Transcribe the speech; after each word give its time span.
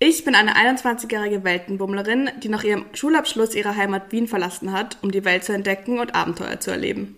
Ich 0.00 0.24
bin 0.24 0.34
eine 0.34 0.56
21-jährige 0.56 1.44
Weltenbummlerin, 1.44 2.28
die 2.42 2.48
nach 2.48 2.64
ihrem 2.64 2.86
Schulabschluss 2.94 3.54
ihre 3.54 3.76
Heimat 3.76 4.10
Wien 4.10 4.26
verlassen 4.26 4.72
hat, 4.72 4.98
um 5.02 5.12
die 5.12 5.24
Welt 5.24 5.44
zu 5.44 5.52
entdecken 5.52 6.00
und 6.00 6.16
Abenteuer 6.16 6.58
zu 6.58 6.72
erleben. 6.72 7.14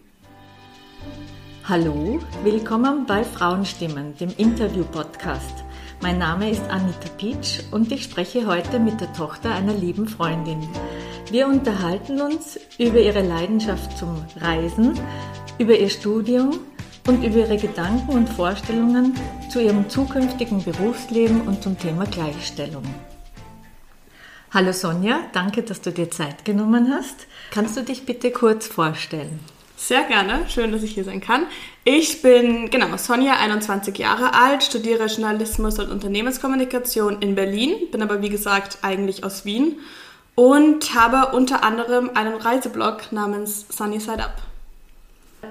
Hallo, 1.64 2.20
willkommen 2.44 3.06
bei 3.06 3.24
Frauenstimmen, 3.24 4.14
dem 4.18 4.28
Interview-Podcast. 4.36 5.64
Mein 6.02 6.18
Name 6.18 6.50
ist 6.50 6.62
Anita 6.68 7.08
Pietsch 7.16 7.60
und 7.70 7.90
ich 7.90 8.04
spreche 8.04 8.46
heute 8.46 8.78
mit 8.78 9.00
der 9.00 9.12
Tochter 9.14 9.54
einer 9.54 9.72
lieben 9.72 10.06
Freundin. 10.06 10.68
Wir 11.30 11.46
unterhalten 11.46 12.20
uns 12.20 12.60
über 12.78 13.00
ihre 13.00 13.22
Leidenschaft 13.22 13.96
zum 13.96 14.22
Reisen, 14.36 15.00
über 15.58 15.76
ihr 15.76 15.88
Studium 15.88 16.60
und 17.06 17.22
über 17.22 17.38
ihre 17.38 17.56
Gedanken 17.56 18.12
und 18.12 18.28
Vorstellungen 18.28 19.14
zu 19.50 19.60
ihrem 19.60 19.88
zukünftigen 19.88 20.62
Berufsleben 20.62 21.42
und 21.42 21.62
zum 21.62 21.78
Thema 21.78 22.04
Gleichstellung. 22.04 22.82
Hallo 24.52 24.72
Sonja, 24.72 25.20
danke, 25.32 25.62
dass 25.62 25.80
du 25.80 25.92
dir 25.92 26.10
Zeit 26.10 26.44
genommen 26.44 26.92
hast. 26.92 27.26
Kannst 27.50 27.76
du 27.76 27.82
dich 27.82 28.06
bitte 28.06 28.30
kurz 28.30 28.66
vorstellen? 28.66 29.40
Sehr 29.76 30.04
gerne, 30.04 30.48
schön, 30.48 30.72
dass 30.72 30.82
ich 30.82 30.94
hier 30.94 31.04
sein 31.04 31.20
kann. 31.20 31.46
Ich 31.84 32.22
bin, 32.22 32.70
genau, 32.70 32.96
Sonja, 32.96 33.34
21 33.34 33.96
Jahre 33.98 34.32
alt, 34.34 34.62
studiere 34.62 35.06
Journalismus 35.06 35.78
und 35.78 35.90
Unternehmenskommunikation 35.90 37.20
in 37.20 37.34
Berlin, 37.34 37.74
bin 37.92 38.02
aber 38.02 38.22
wie 38.22 38.30
gesagt 38.30 38.78
eigentlich 38.82 39.22
aus 39.22 39.44
Wien 39.44 39.78
und 40.34 40.94
habe 40.94 41.36
unter 41.36 41.62
anderem 41.62 42.10
einen 42.14 42.36
Reiseblog 42.36 43.12
namens 43.12 43.66
Sunny 43.68 44.00
Side 44.00 44.24
Up. 44.24 44.42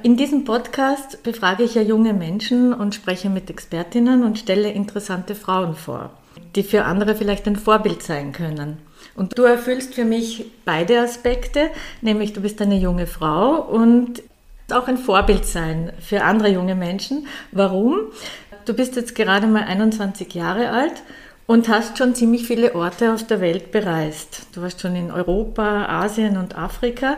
In 0.04 0.18
diesem 0.18 0.46
Podcast 0.46 1.24
befrage 1.24 1.64
ich 1.64 1.76
ja 1.76 1.82
junge 1.82 2.14
Menschen 2.14 2.74
und 2.74 2.94
spreche 2.94 3.30
mit 3.30 3.50
Expertinnen 3.50 4.24
und 4.24 4.38
stelle 4.38 4.72
interessante 4.72 5.36
Frauen 5.36 5.76
vor, 5.76 6.12
die 6.56 6.64
für 6.64 6.86
andere 6.86 7.16
vielleicht 7.16 7.48
ein 7.48 7.56
Vorbild 7.56 8.04
sein 8.04 8.32
können. 8.32 8.78
Und 9.16 9.38
du 9.38 9.44
erfüllst 9.44 9.96
für 9.96 10.06
mich 10.06 10.46
beide 10.66 11.00
Aspekte, 11.00 11.70
nämlich 12.02 12.34
du 12.34 12.42
bist 12.42 12.62
eine 12.62 12.78
junge 12.78 13.08
Frau 13.08 13.62
und 13.62 14.22
auch 14.72 14.88
ein 14.88 14.98
Vorbild 14.98 15.46
sein 15.46 15.92
für 16.00 16.24
andere 16.24 16.50
junge 16.50 16.76
Menschen. 16.76 17.28
Warum? 17.52 18.12
Du 18.66 18.74
bist 18.74 18.96
jetzt 18.96 19.16
gerade 19.16 19.48
mal 19.48 19.64
21 19.64 20.34
Jahre 20.34 20.72
alt 20.72 21.04
und 21.46 21.70
hast 21.70 21.98
schon 21.98 22.16
ziemlich 22.16 22.48
viele 22.48 22.76
Orte 22.76 23.14
auf 23.14 23.26
der 23.26 23.42
Welt 23.42 23.72
bereist. 23.72 24.48
Du 24.54 24.62
warst 24.62 24.82
schon 24.82 24.96
in 24.96 25.12
Europa, 25.12 25.86
Asien 25.86 26.38
und 26.38 26.58
Afrika. 26.58 27.18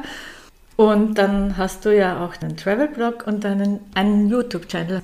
Und 0.77 1.15
dann 1.15 1.57
hast 1.57 1.85
du 1.85 1.95
ja 1.95 2.23
auch 2.23 2.41
einen 2.41 2.55
Travel-Blog 2.55 3.25
und 3.27 3.43
einen, 3.45 3.79
einen 3.95 4.29
YouTube-Channel. 4.29 5.01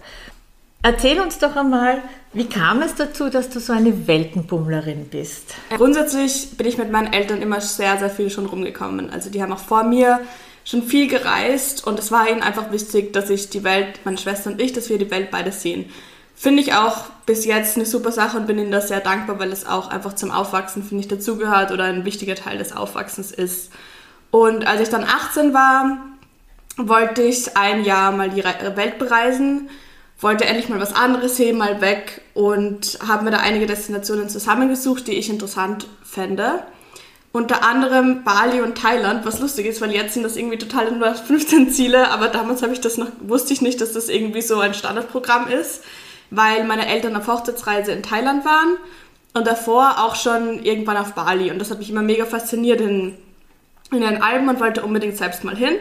Erzähl 0.84 1.20
uns 1.20 1.40
doch 1.40 1.56
einmal, 1.56 2.02
wie 2.34 2.48
kam 2.48 2.82
es 2.82 2.96
dazu, 2.96 3.30
dass 3.30 3.50
du 3.50 3.60
so 3.60 3.74
eine 3.74 4.08
Weltenbummlerin 4.08 5.08
bist? 5.10 5.56
Grundsätzlich 5.76 6.58
bin 6.58 6.68
ich 6.68 6.78
mit 6.78 6.92
meinen 6.92 7.12
Eltern 7.12 7.42
immer 7.42 7.60
sehr, 7.60 7.98
sehr 7.98 8.10
viel 8.10 8.30
schon 8.30 8.46
rumgekommen. 8.46 9.10
Also 9.10 9.30
die 9.30 9.42
haben 9.42 9.52
auch 9.52 9.60
vor 9.60 9.84
mir 9.84 10.20
schon 10.64 10.84
viel 10.84 11.08
gereist 11.08 11.88
und 11.88 12.00
es 12.00 12.12
war 12.12 12.30
ihnen 12.30 12.44
einfach 12.44 12.72
wichtig, 12.72 13.12
dass 13.12 13.30
ich 13.30 13.50
die 13.50 13.64
Welt, 13.64 14.00
meine 14.04 14.18
Schwester 14.18 14.52
und 14.52 14.62
ich, 14.62 14.74
dass 14.74 14.90
wir 14.90 14.98
die 14.98 15.10
Welt 15.10 15.32
beide 15.32 15.52
sehen. 15.52 15.90
Finde 16.36 16.62
ich 16.62 16.74
auch 16.74 17.06
bis 17.26 17.46
jetzt 17.46 17.78
eine 17.78 17.86
super 17.86 18.12
Sache 18.12 18.38
und 18.38 18.48
bin 18.48 18.60
ihnen 18.60 18.72
da 18.72 18.82
sehr 18.82 19.00
dankbar, 19.00 19.40
weil 19.40 19.52
es 19.52 19.66
auch 19.66 19.90
einfach 19.90 20.14
zum 20.14 20.32
Aufwachsen, 20.32 20.84
finde 20.84 21.02
ich, 21.02 21.08
dazugehört 21.08 21.72
oder 21.72 21.86
ein 21.86 22.06
wichtiger 22.06 22.36
Teil 22.36 22.58
des 22.58 22.76
Aufwachsens 22.76 23.32
ist. 23.32 23.72
Und 24.34 24.66
als 24.66 24.82
ich 24.82 24.90
dann 24.90 25.04
18 25.04 25.54
war, 25.54 26.00
wollte 26.78 27.22
ich 27.22 27.56
ein 27.56 27.86
Jahr 27.86 28.12
mal 28.12 28.32
die 28.32 28.44
Welt 28.44 28.98
bereisen 28.98 29.70
wollte 30.24 30.46
endlich 30.46 30.70
mal 30.70 30.80
was 30.80 30.96
anderes 30.96 31.36
sehen, 31.36 31.58
mal 31.58 31.82
weg 31.82 32.22
und 32.34 32.98
habe 33.06 33.26
mir 33.26 33.32
da 33.32 33.38
einige 33.38 33.68
Destinationen 33.68 34.30
zusammengesucht, 34.30 35.08
die 35.08 35.14
ich 35.14 35.30
interessant 35.30 35.88
fände. 36.04 36.64
Unter 37.34 37.64
anderem 37.64 38.24
Bali 38.24 38.62
und 38.62 38.78
Thailand, 38.78 39.26
was 39.26 39.40
lustig 39.40 39.66
ist, 39.66 39.82
weil 39.82 39.92
jetzt 39.92 40.14
sind 40.14 40.24
das 40.24 40.38
irgendwie 40.38 40.58
total 40.58 40.92
nur 40.92 41.14
15 41.14 41.72
Ziele, 41.72 42.12
aber 42.12 42.30
damals 42.30 42.62
ich 42.62 42.82
das 42.82 42.98
noch, 42.98 43.08
wusste 43.22 43.54
ich 43.54 43.62
nicht, 43.62 43.82
dass 43.82 43.94
das 43.94 44.08
irgendwie 44.08 44.42
so 44.42 44.60
ein 44.60 44.74
Standardprogramm 44.74 45.48
ist, 45.48 45.84
weil 46.30 46.64
meine 46.64 46.88
Eltern 46.88 47.16
auf 47.16 47.28
Hochzeitsreise 47.28 47.92
in 47.92 48.04
Thailand 48.04 48.46
waren 48.46 48.78
und 49.34 49.48
davor 49.48 49.96
auch 50.04 50.16
schon 50.16 50.64
irgendwann 50.64 50.98
auf 50.98 51.14
Bali 51.14 51.52
und 51.52 51.60
das 51.60 51.72
hat 51.72 51.80
mich 51.80 51.90
immer 51.90 52.04
mega 52.04 52.26
fasziniert 52.26 52.82
in, 52.82 53.18
in 53.94 54.02
den 54.02 54.22
Alpen 54.22 54.50
und 54.50 54.60
wollte 54.60 54.84
unbedingt 54.84 55.18
selbst 55.18 55.44
mal 55.44 55.56
hin. 55.56 55.76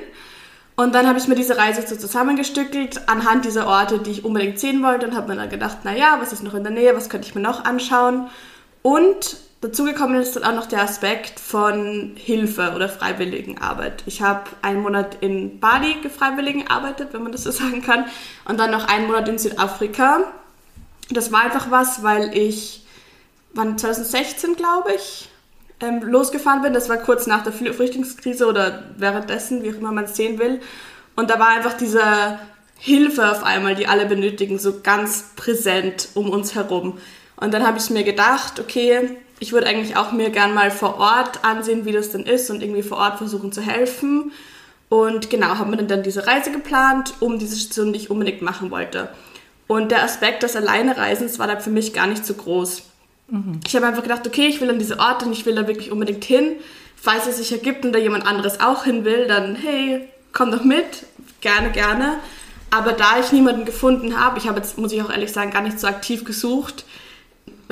Und 0.74 0.94
dann 0.94 1.06
habe 1.06 1.18
ich 1.18 1.28
mir 1.28 1.34
diese 1.34 1.58
Reise 1.58 1.86
so 1.86 1.96
zusammengestückelt 1.96 3.08
anhand 3.08 3.44
dieser 3.44 3.66
Orte, 3.66 3.98
die 3.98 4.10
ich 4.10 4.24
unbedingt 4.24 4.58
sehen 4.58 4.82
wollte 4.82 5.06
und 5.06 5.14
habe 5.14 5.28
mir 5.28 5.36
dann 5.36 5.50
gedacht, 5.50 5.84
naja, 5.84 6.16
was 6.18 6.32
ist 6.32 6.42
noch 6.42 6.54
in 6.54 6.62
der 6.62 6.72
Nähe, 6.72 6.96
was 6.96 7.10
könnte 7.10 7.28
ich 7.28 7.34
mir 7.34 7.42
noch 7.42 7.64
anschauen. 7.64 8.28
Und 8.80 9.36
dazugekommen 9.60 10.20
ist 10.20 10.34
dann 10.34 10.44
auch 10.44 10.54
noch 10.54 10.66
der 10.66 10.82
Aspekt 10.82 11.38
von 11.38 12.12
Hilfe 12.16 12.72
oder 12.74 12.88
Freiwilligenarbeit. 12.88 14.02
Ich 14.06 14.22
habe 14.22 14.50
einen 14.62 14.80
Monat 14.80 15.18
in 15.20 15.60
Bali 15.60 15.96
gefreiwilligen 16.02 16.64
gearbeitet, 16.64 17.10
wenn 17.12 17.22
man 17.22 17.32
das 17.32 17.44
so 17.44 17.50
sagen 17.50 17.82
kann, 17.82 18.06
und 18.46 18.58
dann 18.58 18.70
noch 18.70 18.88
einen 18.88 19.06
Monat 19.06 19.28
in 19.28 19.38
Südafrika. 19.38 20.20
Das 21.10 21.30
war 21.32 21.42
einfach 21.42 21.70
was, 21.70 22.02
weil 22.02 22.36
ich, 22.36 22.86
wann 23.52 23.76
2016 23.76 24.56
glaube 24.56 24.94
ich, 24.94 25.28
ähm, 25.82 26.02
losgefahren 26.02 26.62
bin. 26.62 26.72
Das 26.72 26.88
war 26.88 26.96
kurz 26.96 27.26
nach 27.26 27.44
der 27.44 27.52
Flüchtlingskrise 27.52 28.46
oder 28.46 28.84
währenddessen, 28.96 29.62
wie 29.62 29.70
auch 29.70 29.76
immer 29.76 29.92
man 29.92 30.04
es 30.04 30.16
sehen 30.16 30.38
will. 30.38 30.60
Und 31.16 31.28
da 31.28 31.38
war 31.38 31.48
einfach 31.48 31.74
diese 31.74 32.38
Hilfe 32.78 33.30
auf 33.30 33.44
einmal, 33.44 33.74
die 33.74 33.86
alle 33.86 34.06
benötigen, 34.06 34.58
so 34.58 34.80
ganz 34.80 35.24
präsent 35.36 36.08
um 36.14 36.30
uns 36.30 36.54
herum. 36.54 36.98
Und 37.36 37.52
dann 37.52 37.66
habe 37.66 37.78
ich 37.78 37.90
mir 37.90 38.04
gedacht, 38.04 38.60
okay, 38.60 39.18
ich 39.40 39.52
würde 39.52 39.66
eigentlich 39.66 39.96
auch 39.96 40.12
mir 40.12 40.30
gern 40.30 40.54
mal 40.54 40.70
vor 40.70 40.98
Ort 40.98 41.44
ansehen, 41.44 41.84
wie 41.84 41.92
das 41.92 42.10
denn 42.10 42.22
ist 42.22 42.50
und 42.50 42.62
irgendwie 42.62 42.82
vor 42.82 42.98
Ort 42.98 43.18
versuchen 43.18 43.52
zu 43.52 43.60
helfen. 43.60 44.32
Und 44.88 45.30
genau, 45.30 45.58
habe 45.58 45.70
mir 45.70 45.82
dann 45.84 46.02
diese 46.02 46.26
Reise 46.26 46.52
geplant, 46.52 47.14
um 47.20 47.38
diese 47.38 47.56
Station, 47.56 47.92
die 47.92 47.98
ich 47.98 48.10
unbedingt 48.10 48.42
machen 48.42 48.70
wollte. 48.70 49.08
Und 49.66 49.90
der 49.90 50.02
Aspekt 50.02 50.42
des 50.42 50.54
Alleinereisens 50.54 51.38
war 51.38 51.46
da 51.46 51.58
für 51.58 51.70
mich 51.70 51.92
gar 51.92 52.06
nicht 52.06 52.26
so 52.26 52.34
groß. 52.34 52.82
Mhm. 53.32 53.60
Ich 53.66 53.74
habe 53.74 53.86
einfach 53.86 54.02
gedacht, 54.02 54.26
okay, 54.26 54.46
ich 54.46 54.60
will 54.60 54.68
an 54.68 54.78
diese 54.78 54.98
Orte 54.98 55.24
und 55.24 55.32
ich 55.32 55.46
will 55.46 55.54
da 55.54 55.66
wirklich 55.66 55.90
unbedingt 55.90 56.24
hin. 56.24 56.52
Falls 56.96 57.26
es 57.26 57.38
sich 57.38 57.50
ergibt 57.50 57.84
und 57.84 57.92
da 57.92 57.98
jemand 57.98 58.26
anderes 58.26 58.60
auch 58.60 58.84
hin 58.84 59.04
will, 59.04 59.26
dann 59.26 59.56
hey, 59.56 60.08
komm 60.32 60.52
doch 60.52 60.62
mit, 60.62 61.06
gerne, 61.40 61.70
gerne. 61.70 62.18
Aber 62.70 62.92
da 62.92 63.18
ich 63.18 63.32
niemanden 63.32 63.64
gefunden 63.64 64.18
habe, 64.20 64.38
ich 64.38 64.46
habe 64.46 64.58
jetzt, 64.58 64.78
muss 64.78 64.92
ich 64.92 65.02
auch 65.02 65.10
ehrlich 65.10 65.32
sagen, 65.32 65.50
gar 65.50 65.62
nicht 65.62 65.80
so 65.80 65.86
aktiv 65.86 66.24
gesucht, 66.24 66.84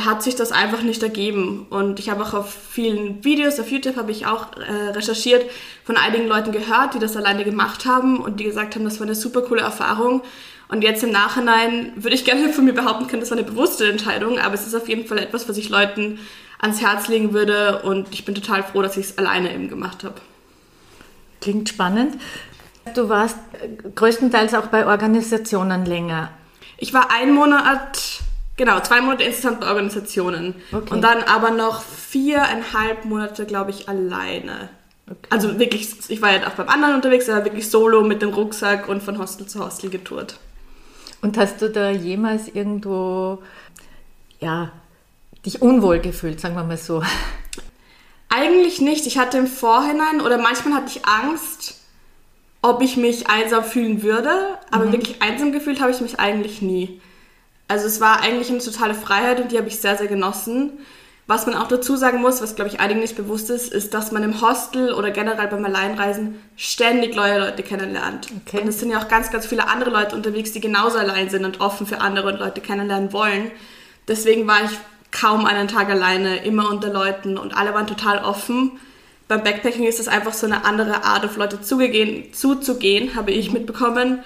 hat 0.01 0.23
sich 0.23 0.35
das 0.35 0.51
einfach 0.51 0.83
nicht 0.83 1.03
ergeben. 1.03 1.67
Und 1.69 1.99
ich 1.99 2.09
habe 2.09 2.23
auch 2.23 2.33
auf 2.33 2.53
vielen 2.53 3.23
Videos, 3.23 3.61
auf 3.61 3.71
YouTube 3.71 3.97
habe 3.97 4.13
ich 4.13 4.27
auch 4.27 4.57
äh, 4.57 4.91
recherchiert, 4.91 5.45
von 5.85 5.99
einigen 5.99 6.27
Leuten 6.27 6.53
gehört, 6.53 6.95
die 6.95 6.99
das 6.99 7.17
alleine 7.17 7.45
gemacht 7.45 7.85
haben 7.85 8.19
und 8.19 8.41
die 8.41 8.45
gesagt 8.45 8.75
haben, 8.75 8.85
das 8.85 8.99
war 8.99 9.07
eine 9.07 9.15
super 9.15 9.43
coole 9.43 9.61
Erfahrung. 9.61 10.23
Und 10.71 10.83
jetzt 10.83 11.03
im 11.03 11.11
Nachhinein 11.11 11.93
würde 11.97 12.15
ich 12.15 12.25
gerne 12.25 12.53
von 12.53 12.65
mir 12.65 12.73
behaupten 12.73 13.09
können, 13.09 13.21
das 13.21 13.31
war 13.31 13.39
eine 13.39 13.47
bewusste 13.47 13.91
Entscheidung, 13.91 14.39
aber 14.39 14.55
es 14.55 14.67
ist 14.67 14.75
auf 14.75 14.89
jeden 14.89 15.05
Fall 15.05 15.19
etwas, 15.19 15.49
was 15.49 15.57
ich 15.57 15.69
Leuten 15.69 16.21
ans 16.61 16.81
Herz 16.81 17.09
legen 17.09 17.33
würde 17.33 17.83
und 17.83 18.09
ich 18.13 18.25
bin 18.25 18.37
total 18.37 18.63
froh, 18.63 18.81
dass 18.81 18.97
ich 18.97 19.07
es 19.07 19.19
alleine 19.19 19.53
eben 19.53 19.69
gemacht 19.69 20.05
habe. 20.05 20.15
Klingt 21.41 21.69
spannend. 21.69 22.21
Du 22.95 23.09
warst 23.09 23.37
größtenteils 23.97 24.55
auch 24.55 24.67
bei 24.67 24.87
Organisationen 24.87 25.87
länger. 25.87 26.31
Ich 26.79 26.95
war 26.95 27.11
ein 27.11 27.33
Monat, 27.33 28.21
genau, 28.57 28.79
zwei 28.81 29.01
Monate 29.01 29.25
insgesamt 29.25 29.61
bei 29.61 29.69
Organisationen. 29.69 30.55
Okay. 30.71 30.95
Und 30.95 31.03
dann 31.03 31.23
aber 31.25 31.51
noch 31.51 31.83
viereinhalb 31.83 33.07
Monate, 33.07 33.45
glaube 33.45 33.71
ich, 33.71 33.89
alleine. 33.89 34.69
Okay. 35.07 35.19
Also 35.31 35.59
wirklich, 35.59 35.91
ich 36.09 36.23
war 36.23 36.31
ja 36.33 36.47
auch 36.47 36.53
beim 36.53 36.69
anderen 36.69 36.95
unterwegs, 36.95 37.29
aber 37.29 37.45
wirklich 37.45 37.69
solo 37.69 38.03
mit 38.05 38.23
dem 38.23 38.31
Rucksack 38.31 38.89
und 38.89 39.03
von 39.03 39.19
Hostel 39.19 39.47
zu 39.47 39.65
Hostel 39.65 39.91
getourt. 39.91 40.37
Und 41.23 41.37
hast 41.37 41.61
du 41.61 41.69
da 41.69 41.91
jemals 41.91 42.49
irgendwo, 42.49 43.43
ja, 44.41 44.73
dich 45.45 45.61
unwohl 45.63 46.01
gefühlt, 46.01 46.41
sagen 46.41 46.55
wir 46.55 46.65
mal 46.65 46.77
so? 46.77 47.03
Eigentlich 48.29 48.81
nicht. 48.81 49.07
Ich 49.07 49.19
hatte 49.19 49.39
im 49.39 49.47
Vorhinein 49.47 50.21
oder 50.21 50.39
manchmal 50.39 50.75
hatte 50.75 50.97
ich 50.97 51.05
Angst, 51.05 51.81
ob 52.63 52.83
ich 52.83 52.97
mich 52.97 53.29
einsam 53.29 53.65
fühlen 53.65 54.03
würde, 54.03 54.31
aber 54.71 54.87
mhm. 54.87 54.93
wirklich 54.93 55.23
einsam 55.23 55.53
gefühlt 55.53 55.81
habe 55.81 55.91
ich 55.91 56.01
mich 56.01 56.21
eigentlich 56.21 56.63
nie. 56.63 57.01
Also 57.69 57.87
es 57.87 58.01
war 58.01 58.21
eigentlich 58.21 58.51
eine 58.51 58.59
totale 58.59 58.95
Freiheit 58.95 59.41
und 59.41 59.53
die 59.53 59.59
habe 59.59 59.69
ich 59.69 59.79
sehr, 59.79 59.97
sehr 59.97 60.09
genossen. 60.09 60.73
Was 61.31 61.47
man 61.47 61.55
auch 61.55 61.69
dazu 61.69 61.95
sagen 61.95 62.21
muss, 62.21 62.43
was 62.43 62.57
glaube 62.57 62.73
ich 62.73 62.81
einigen 62.81 62.99
nicht 62.99 63.15
bewusst 63.15 63.51
ist, 63.51 63.73
ist, 63.73 63.95
dass 63.95 64.11
man 64.11 64.25
im 64.25 64.41
Hostel 64.41 64.93
oder 64.93 65.13
generell 65.13 65.47
beim 65.47 65.65
Alleinreisen 65.65 66.43
ständig 66.57 67.15
neue 67.15 67.39
Leute 67.39 67.63
kennenlernt. 67.63 68.27
Okay. 68.45 68.63
Und 68.63 68.67
es 68.67 68.81
sind 68.81 68.91
ja 68.91 68.99
auch 68.99 69.07
ganz, 69.07 69.31
ganz 69.31 69.47
viele 69.47 69.69
andere 69.69 69.91
Leute 69.91 70.17
unterwegs, 70.17 70.51
die 70.51 70.61
genauso 70.61 70.99
allein 70.99 71.31
sind 71.31 71.45
und 71.45 71.61
offen 71.61 71.87
für 71.87 72.01
andere 72.01 72.33
und 72.33 72.41
Leute 72.41 72.61
kennenlernen 72.61 73.13
wollen. 73.13 73.53
Deswegen 74.09 74.49
war 74.49 74.65
ich 74.65 74.73
kaum 75.13 75.47
einen 75.47 75.69
Tag 75.69 75.89
alleine, 75.89 76.39
immer 76.39 76.69
unter 76.69 76.93
Leuten 76.93 77.39
und 77.39 77.57
alle 77.57 77.75
waren 77.75 77.87
total 77.87 78.25
offen. 78.25 78.73
Beim 79.29 79.45
Backpacking 79.45 79.85
ist 79.85 80.01
es 80.01 80.09
einfach 80.09 80.33
so 80.33 80.47
eine 80.47 80.65
andere 80.65 81.05
Art, 81.05 81.25
auf 81.25 81.37
Leute 81.37 81.61
zugehen, 81.61 82.35
zuzugehen, 82.35 83.15
habe 83.15 83.31
ich 83.31 83.53
mitbekommen, 83.53 84.25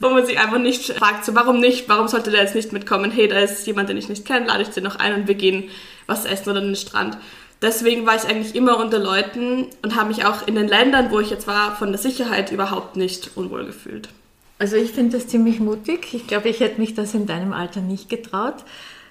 wo 0.00 0.10
man 0.10 0.26
sich 0.26 0.38
einfach 0.38 0.58
nicht 0.58 0.84
fragt, 0.92 1.24
so 1.24 1.34
warum 1.34 1.60
nicht, 1.60 1.88
warum 1.88 2.08
sollte 2.08 2.30
der 2.30 2.42
jetzt 2.42 2.54
nicht 2.54 2.74
mitkommen? 2.74 3.10
Hey, 3.10 3.26
da 3.26 3.38
ist 3.38 3.66
jemand, 3.66 3.88
den 3.88 3.96
ich 3.96 4.10
nicht 4.10 4.26
kenne, 4.26 4.48
lade 4.48 4.60
ich 4.60 4.68
den 4.68 4.84
noch 4.84 4.96
ein 4.96 5.14
und 5.14 5.28
wir 5.28 5.34
gehen 5.34 5.70
was 6.06 6.24
essen 6.24 6.50
oder 6.50 6.60
den 6.60 6.76
Strand. 6.76 7.18
Deswegen 7.60 8.06
war 8.06 8.16
ich 8.16 8.24
eigentlich 8.24 8.56
immer 8.56 8.78
unter 8.78 8.98
Leuten 8.98 9.66
und 9.82 9.94
habe 9.94 10.08
mich 10.08 10.24
auch 10.24 10.46
in 10.46 10.56
den 10.56 10.66
Ländern, 10.66 11.10
wo 11.12 11.20
ich 11.20 11.30
jetzt 11.30 11.46
war, 11.46 11.76
von 11.76 11.92
der 11.92 11.98
Sicherheit 11.98 12.50
überhaupt 12.50 12.96
nicht 12.96 13.36
unwohl 13.36 13.64
gefühlt. 13.64 14.08
Also 14.58 14.76
ich 14.76 14.90
finde 14.90 15.16
das 15.16 15.28
ziemlich 15.28 15.60
mutig. 15.60 16.12
Ich 16.12 16.26
glaube, 16.26 16.48
ich 16.48 16.60
hätte 16.60 16.80
mich 16.80 16.94
das 16.94 17.14
in 17.14 17.26
deinem 17.26 17.52
Alter 17.52 17.80
nicht 17.80 18.08
getraut. 18.08 18.64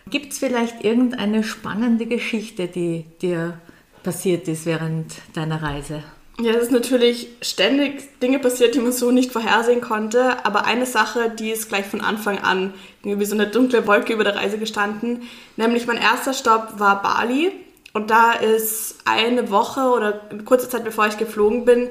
Gibt 0.10 0.34
es 0.34 0.40
vielleicht 0.40 0.84
irgendeine 0.84 1.44
spannende 1.44 2.06
Geschichte, 2.06 2.68
die 2.68 3.06
dir 3.22 3.60
passiert 4.04 4.48
ist 4.48 4.66
während 4.66 5.14
deiner 5.34 5.62
Reise? 5.62 6.04
Ja, 6.42 6.54
es 6.54 6.64
ist 6.64 6.72
natürlich 6.72 7.28
ständig 7.42 8.20
Dinge 8.20 8.40
passiert, 8.40 8.74
die 8.74 8.80
man 8.80 8.92
so 8.92 9.12
nicht 9.12 9.32
vorhersehen 9.32 9.80
konnte. 9.80 10.44
Aber 10.44 10.66
eine 10.66 10.88
Sache, 10.88 11.30
die 11.30 11.52
ist 11.52 11.70
gleich 11.70 11.86
von 11.86 12.02
Anfang 12.02 12.40
an 12.40 12.74
wie 13.04 13.26
so 13.26 13.36
eine 13.36 13.46
dunkle 13.46 13.86
Wolke 13.86 14.14
über 14.14 14.24
der 14.24 14.36
Reise 14.36 14.58
gestanden. 14.58 15.22
Nämlich 15.56 15.86
mein 15.86 15.98
erster 15.98 16.34
Stopp 16.34 16.80
war 16.80 17.04
Bali. 17.04 17.52
Und 17.94 18.10
da 18.10 18.32
ist 18.32 18.96
eine 19.06 19.52
Woche 19.52 19.82
oder 19.82 20.14
kurze 20.46 20.68
Zeit 20.68 20.84
bevor 20.84 21.06
ich 21.08 21.18
geflogen 21.18 21.66
bin, 21.66 21.90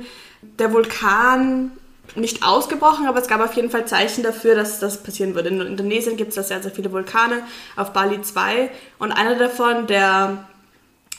der 0.58 0.72
Vulkan 0.72 1.70
nicht 2.16 2.42
ausgebrochen, 2.42 3.06
aber 3.06 3.20
es 3.20 3.28
gab 3.28 3.40
auf 3.40 3.54
jeden 3.54 3.70
Fall 3.70 3.86
Zeichen 3.86 4.24
dafür, 4.24 4.56
dass 4.56 4.80
das 4.80 5.02
passieren 5.02 5.36
würde. 5.36 5.50
In 5.50 5.60
Indonesien 5.60 6.16
gibt 6.16 6.30
es 6.30 6.34
da 6.34 6.42
sehr, 6.42 6.60
sehr 6.60 6.72
viele 6.72 6.90
Vulkane, 6.90 7.44
auf 7.76 7.92
Bali 7.92 8.20
zwei. 8.22 8.70
Und 8.98 9.12
einer 9.12 9.36
davon, 9.36 9.86
der 9.86 10.48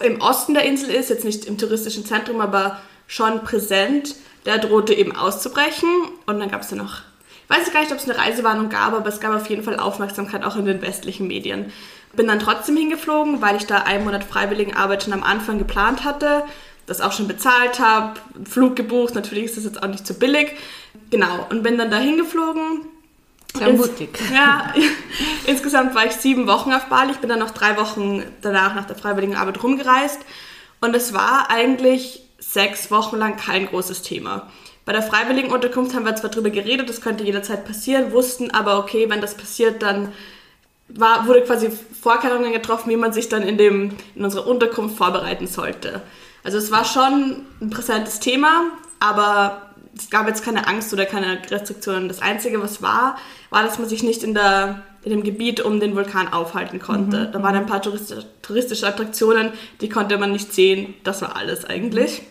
im 0.02 0.20
Osten 0.20 0.54
der 0.54 0.64
Insel 0.64 0.90
ist, 0.90 1.10
jetzt 1.10 1.24
nicht 1.24 1.46
im 1.46 1.58
touristischen 1.58 2.06
Zentrum, 2.06 2.42
aber 2.42 2.82
schon 3.12 3.44
präsent, 3.44 4.16
der 4.46 4.58
drohte 4.58 4.94
eben 4.94 5.14
auszubrechen. 5.14 5.90
Und 6.26 6.40
dann 6.40 6.50
gab 6.50 6.62
es 6.62 6.72
ja 6.72 6.78
noch, 6.78 7.02
ich 7.44 7.50
weiß 7.50 7.72
gar 7.74 7.82
nicht, 7.82 7.92
ob 7.92 7.98
es 7.98 8.10
eine 8.10 8.18
Reisewarnung 8.18 8.70
gab, 8.70 8.94
aber 8.94 9.10
es 9.10 9.20
gab 9.20 9.36
auf 9.36 9.50
jeden 9.50 9.64
Fall 9.64 9.78
Aufmerksamkeit 9.78 10.46
auch 10.46 10.56
in 10.56 10.66
den 10.66 10.82
westlichen 10.82 11.28
Medien. 11.28 11.74
Bin 12.14 12.28
dann 12.28 12.40
trotzdem 12.40 12.78
hingeflogen, 12.78 13.42
weil 13.42 13.58
ich 13.58 13.66
da 13.66 13.80
einen 13.80 14.06
Monat 14.06 14.24
Freiwilligenarbeit 14.24 15.04
schon 15.04 15.12
am 15.14 15.24
Anfang 15.24 15.58
geplant 15.58 16.06
hatte, 16.06 16.44
das 16.86 17.02
auch 17.02 17.12
schon 17.12 17.28
bezahlt 17.28 17.82
habe, 17.82 18.14
Flug 18.50 18.78
gebucht, 18.78 19.14
natürlich 19.14 19.46
ist 19.46 19.58
das 19.58 19.66
jetzt 19.66 19.84
auch 19.84 19.88
nicht 19.88 20.08
so 20.08 20.14
billig. 20.14 20.56
Genau, 21.10 21.48
und 21.50 21.64
bin 21.64 21.78
dann 21.78 21.92
da 21.92 21.98
hingeflogen. 21.98 22.86
Sehr 23.54 23.74
mutig. 23.74 24.18
Ja, 24.34 24.74
insgesamt 25.46 25.96
war 25.96 26.06
ich 26.06 26.14
sieben 26.14 26.48
Wochen 26.48 26.72
auf 26.72 26.86
Bali. 26.86 27.12
Ich 27.12 27.18
bin 27.18 27.30
dann 27.30 27.40
noch 27.40 27.52
drei 27.52 27.76
Wochen 27.76 28.24
danach 28.42 28.74
nach 28.74 28.86
der 28.86 28.96
Freiwilligenarbeit 28.96 29.62
rumgereist. 29.62 30.22
Und 30.80 30.96
es 30.96 31.14
war 31.14 31.50
eigentlich 31.50 32.24
sechs 32.54 32.92
Wochen 32.92 33.18
lang 33.18 33.38
kein 33.38 33.68
großes 33.68 34.02
Thema. 34.02 34.50
Bei 34.86 34.94
der 34.94 35.04
Freiwilligenunterkunft 35.04 35.96
haben 35.96 36.06
wir 36.06 36.16
zwar 36.16 36.32
darüber 36.32 36.50
geredet, 36.50 36.90
das 36.90 37.02
könnte 37.02 37.24
jederzeit 37.24 37.66
passieren, 37.66 38.12
wussten 38.12 38.52
aber, 38.52 38.80
okay, 38.80 39.10
wenn 39.10 39.22
das 39.22 39.36
passiert, 39.36 39.82
dann 39.84 40.12
war, 40.90 41.28
wurde 41.28 41.44
quasi 41.44 41.70
Vorkehrungen 41.70 42.52
getroffen, 42.52 42.90
wie 42.90 42.98
man 42.98 43.14
sich 43.14 43.30
dann 43.30 43.44
in, 43.44 43.58
dem, 43.58 43.92
in 44.16 44.26
unserer 44.26 44.48
Unterkunft 44.48 44.98
vorbereiten 44.98 45.48
sollte. 45.48 46.02
Also 46.44 46.58
es 46.58 46.72
war 46.72 46.86
schon 46.86 47.46
ein 47.62 47.70
präsentes 47.70 48.20
Thema, 48.20 48.64
aber 49.00 49.70
es 49.96 50.10
gab 50.10 50.28
jetzt 50.28 50.44
keine 50.44 50.68
Angst 50.68 50.92
oder 50.92 51.06
keine 51.06 51.40
Restriktionen. 51.50 52.08
Das 52.08 52.22
Einzige, 52.22 52.62
was 52.62 52.82
war, 52.82 53.18
war, 53.50 53.64
dass 53.64 53.78
man 53.78 53.88
sich 53.88 54.04
nicht 54.04 54.24
in, 54.24 54.34
der, 54.34 54.84
in 55.04 55.12
dem 55.12 55.24
Gebiet 55.24 55.62
um 55.62 55.80
den 55.80 55.96
Vulkan 55.96 56.34
aufhalten 56.34 56.80
konnte. 56.80 57.28
Mhm. 57.28 57.32
Da 57.32 57.44
waren 57.44 57.56
ein 57.56 57.66
paar 57.68 57.82
touristische 57.82 58.88
Attraktionen, 58.88 59.54
die 59.80 59.90
konnte 59.90 60.18
man 60.18 60.32
nicht 60.32 60.54
sehen. 60.54 60.96
Das 61.04 61.22
war 61.22 61.36
alles 61.36 61.66
eigentlich. 61.66 62.24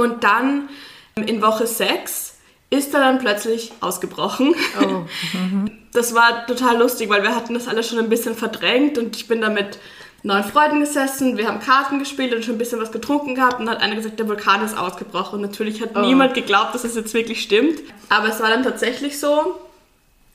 Und 0.00 0.24
dann 0.24 0.68
in 1.14 1.42
Woche 1.42 1.66
6 1.66 2.38
ist 2.70 2.94
er 2.94 3.00
dann 3.00 3.18
plötzlich 3.18 3.72
ausgebrochen. 3.80 4.54
Oh. 4.80 5.04
Mhm. 5.36 5.70
Das 5.92 6.14
war 6.14 6.46
total 6.46 6.78
lustig, 6.78 7.10
weil 7.10 7.24
wir 7.24 7.34
hatten 7.34 7.52
das 7.52 7.66
alles 7.66 7.88
schon 7.88 7.98
ein 7.98 8.08
bisschen 8.08 8.36
verdrängt 8.36 8.96
und 8.96 9.16
ich 9.16 9.26
bin 9.26 9.40
damit 9.40 9.80
neun 10.22 10.44
Freunden 10.44 10.78
gesessen, 10.78 11.36
wir 11.36 11.48
haben 11.48 11.58
Karten 11.58 11.98
gespielt 11.98 12.32
und 12.32 12.44
schon 12.44 12.54
ein 12.54 12.58
bisschen 12.58 12.80
was 12.80 12.92
getrunken 12.92 13.34
gehabt 13.34 13.58
und 13.58 13.68
hat 13.68 13.80
einer 13.80 13.96
gesagt, 13.96 14.20
der 14.20 14.28
Vulkan 14.28 14.64
ist 14.64 14.78
ausgebrochen. 14.78 15.36
Und 15.36 15.42
natürlich 15.42 15.82
hat 15.82 15.96
oh. 15.96 16.00
niemand 16.02 16.34
geglaubt, 16.34 16.76
dass 16.76 16.84
es 16.84 16.94
das 16.94 17.02
jetzt 17.02 17.14
wirklich 17.14 17.42
stimmt. 17.42 17.80
Aber 18.08 18.28
es 18.28 18.38
war 18.40 18.50
dann 18.50 18.62
tatsächlich 18.62 19.18
so. 19.18 19.58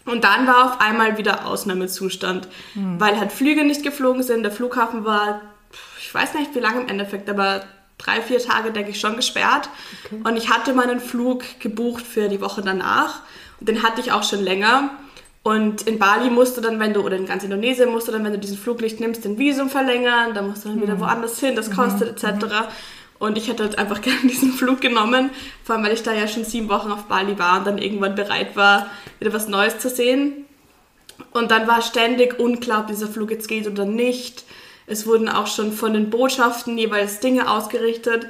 Und 0.05 0.25
dann 0.25 0.45
war 0.45 0.65
auf 0.65 0.81
einmal 0.81 1.17
wieder 1.17 1.47
Ausnahmezustand, 1.47 2.49
hm. 2.73 2.99
weil 2.99 3.17
halt 3.17 3.31
Flüge 3.31 3.63
nicht 3.63 3.81
geflogen 3.81 4.23
sind. 4.23 4.43
Der 4.43 4.51
Flughafen 4.51 5.05
war, 5.05 5.39
ich 5.99 6.13
weiß 6.13 6.33
nicht 6.33 6.53
wie 6.53 6.59
lange 6.59 6.81
im 6.81 6.89
Endeffekt, 6.89 7.29
aber 7.29 7.63
drei, 7.97 8.21
vier 8.21 8.39
Tage, 8.39 8.71
denke 8.71 8.91
ich, 8.91 8.99
schon 8.99 9.15
gesperrt. 9.15 9.69
Okay. 10.05 10.21
Und 10.23 10.37
ich 10.37 10.49
hatte 10.49 10.73
meinen 10.73 10.99
Flug 10.99 11.43
gebucht 11.59 12.05
für 12.05 12.27
die 12.27 12.41
Woche 12.41 12.61
danach. 12.61 13.21
Und 13.59 13.69
den 13.69 13.83
hatte 13.83 14.01
ich 14.01 14.11
auch 14.11 14.23
schon 14.23 14.43
länger. 14.43 14.91
Und 15.43 15.83
in 15.83 15.99
Bali 15.99 16.31
musst 16.31 16.57
du 16.57 16.61
dann, 16.61 16.79
wenn 16.79 16.93
du, 16.93 17.01
oder 17.01 17.15
in 17.17 17.27
ganz 17.27 17.43
Indonesien 17.43 17.91
musst 17.91 18.07
du 18.07 18.11
dann, 18.11 18.23
wenn 18.23 18.33
du 18.33 18.39
diesen 18.39 18.57
Fluglicht 18.57 18.99
nimmst, 18.99 19.23
den 19.25 19.37
Visum 19.37 19.69
verlängern, 19.69 20.33
dann 20.33 20.49
musst 20.49 20.65
du 20.65 20.69
dann 20.69 20.81
wieder 20.81 20.95
mhm. 20.95 21.01
woanders 21.01 21.39
hin, 21.39 21.55
das 21.55 21.69
kostet 21.69 22.21
mhm. 22.23 22.29
etc. 22.29 22.45
Und 23.19 23.37
ich 23.37 23.47
hätte 23.47 23.63
jetzt 23.63 23.77
einfach 23.77 24.01
gerne 24.01 24.21
diesen 24.23 24.53
Flug 24.53 24.81
genommen, 24.81 25.29
vor 25.63 25.75
allem 25.75 25.85
weil 25.85 25.93
ich 25.93 26.01
da 26.01 26.13
ja 26.13 26.27
schon 26.27 26.45
sieben 26.45 26.67
Wochen 26.69 26.91
auf 26.91 27.03
Bali 27.03 27.37
war 27.37 27.59
und 27.59 27.67
dann 27.67 27.77
irgendwann 27.77 28.15
bereit 28.15 28.55
war, 28.55 28.89
wieder 29.19 29.33
was 29.33 29.47
Neues 29.47 29.77
zu 29.77 29.89
sehen. 29.89 30.45
Und 31.31 31.51
dann 31.51 31.67
war 31.67 31.83
ständig 31.83 32.39
unklar, 32.39 32.81
ob 32.81 32.87
dieser 32.87 33.07
Flug 33.07 33.29
jetzt 33.29 33.47
geht 33.47 33.67
oder 33.67 33.85
nicht. 33.85 34.45
Es 34.87 35.07
wurden 35.07 35.29
auch 35.29 35.47
schon 35.47 35.71
von 35.71 35.93
den 35.93 36.09
Botschaften 36.09 36.77
jeweils 36.77 37.19
Dinge 37.19 37.49
ausgerichtet. 37.49 38.27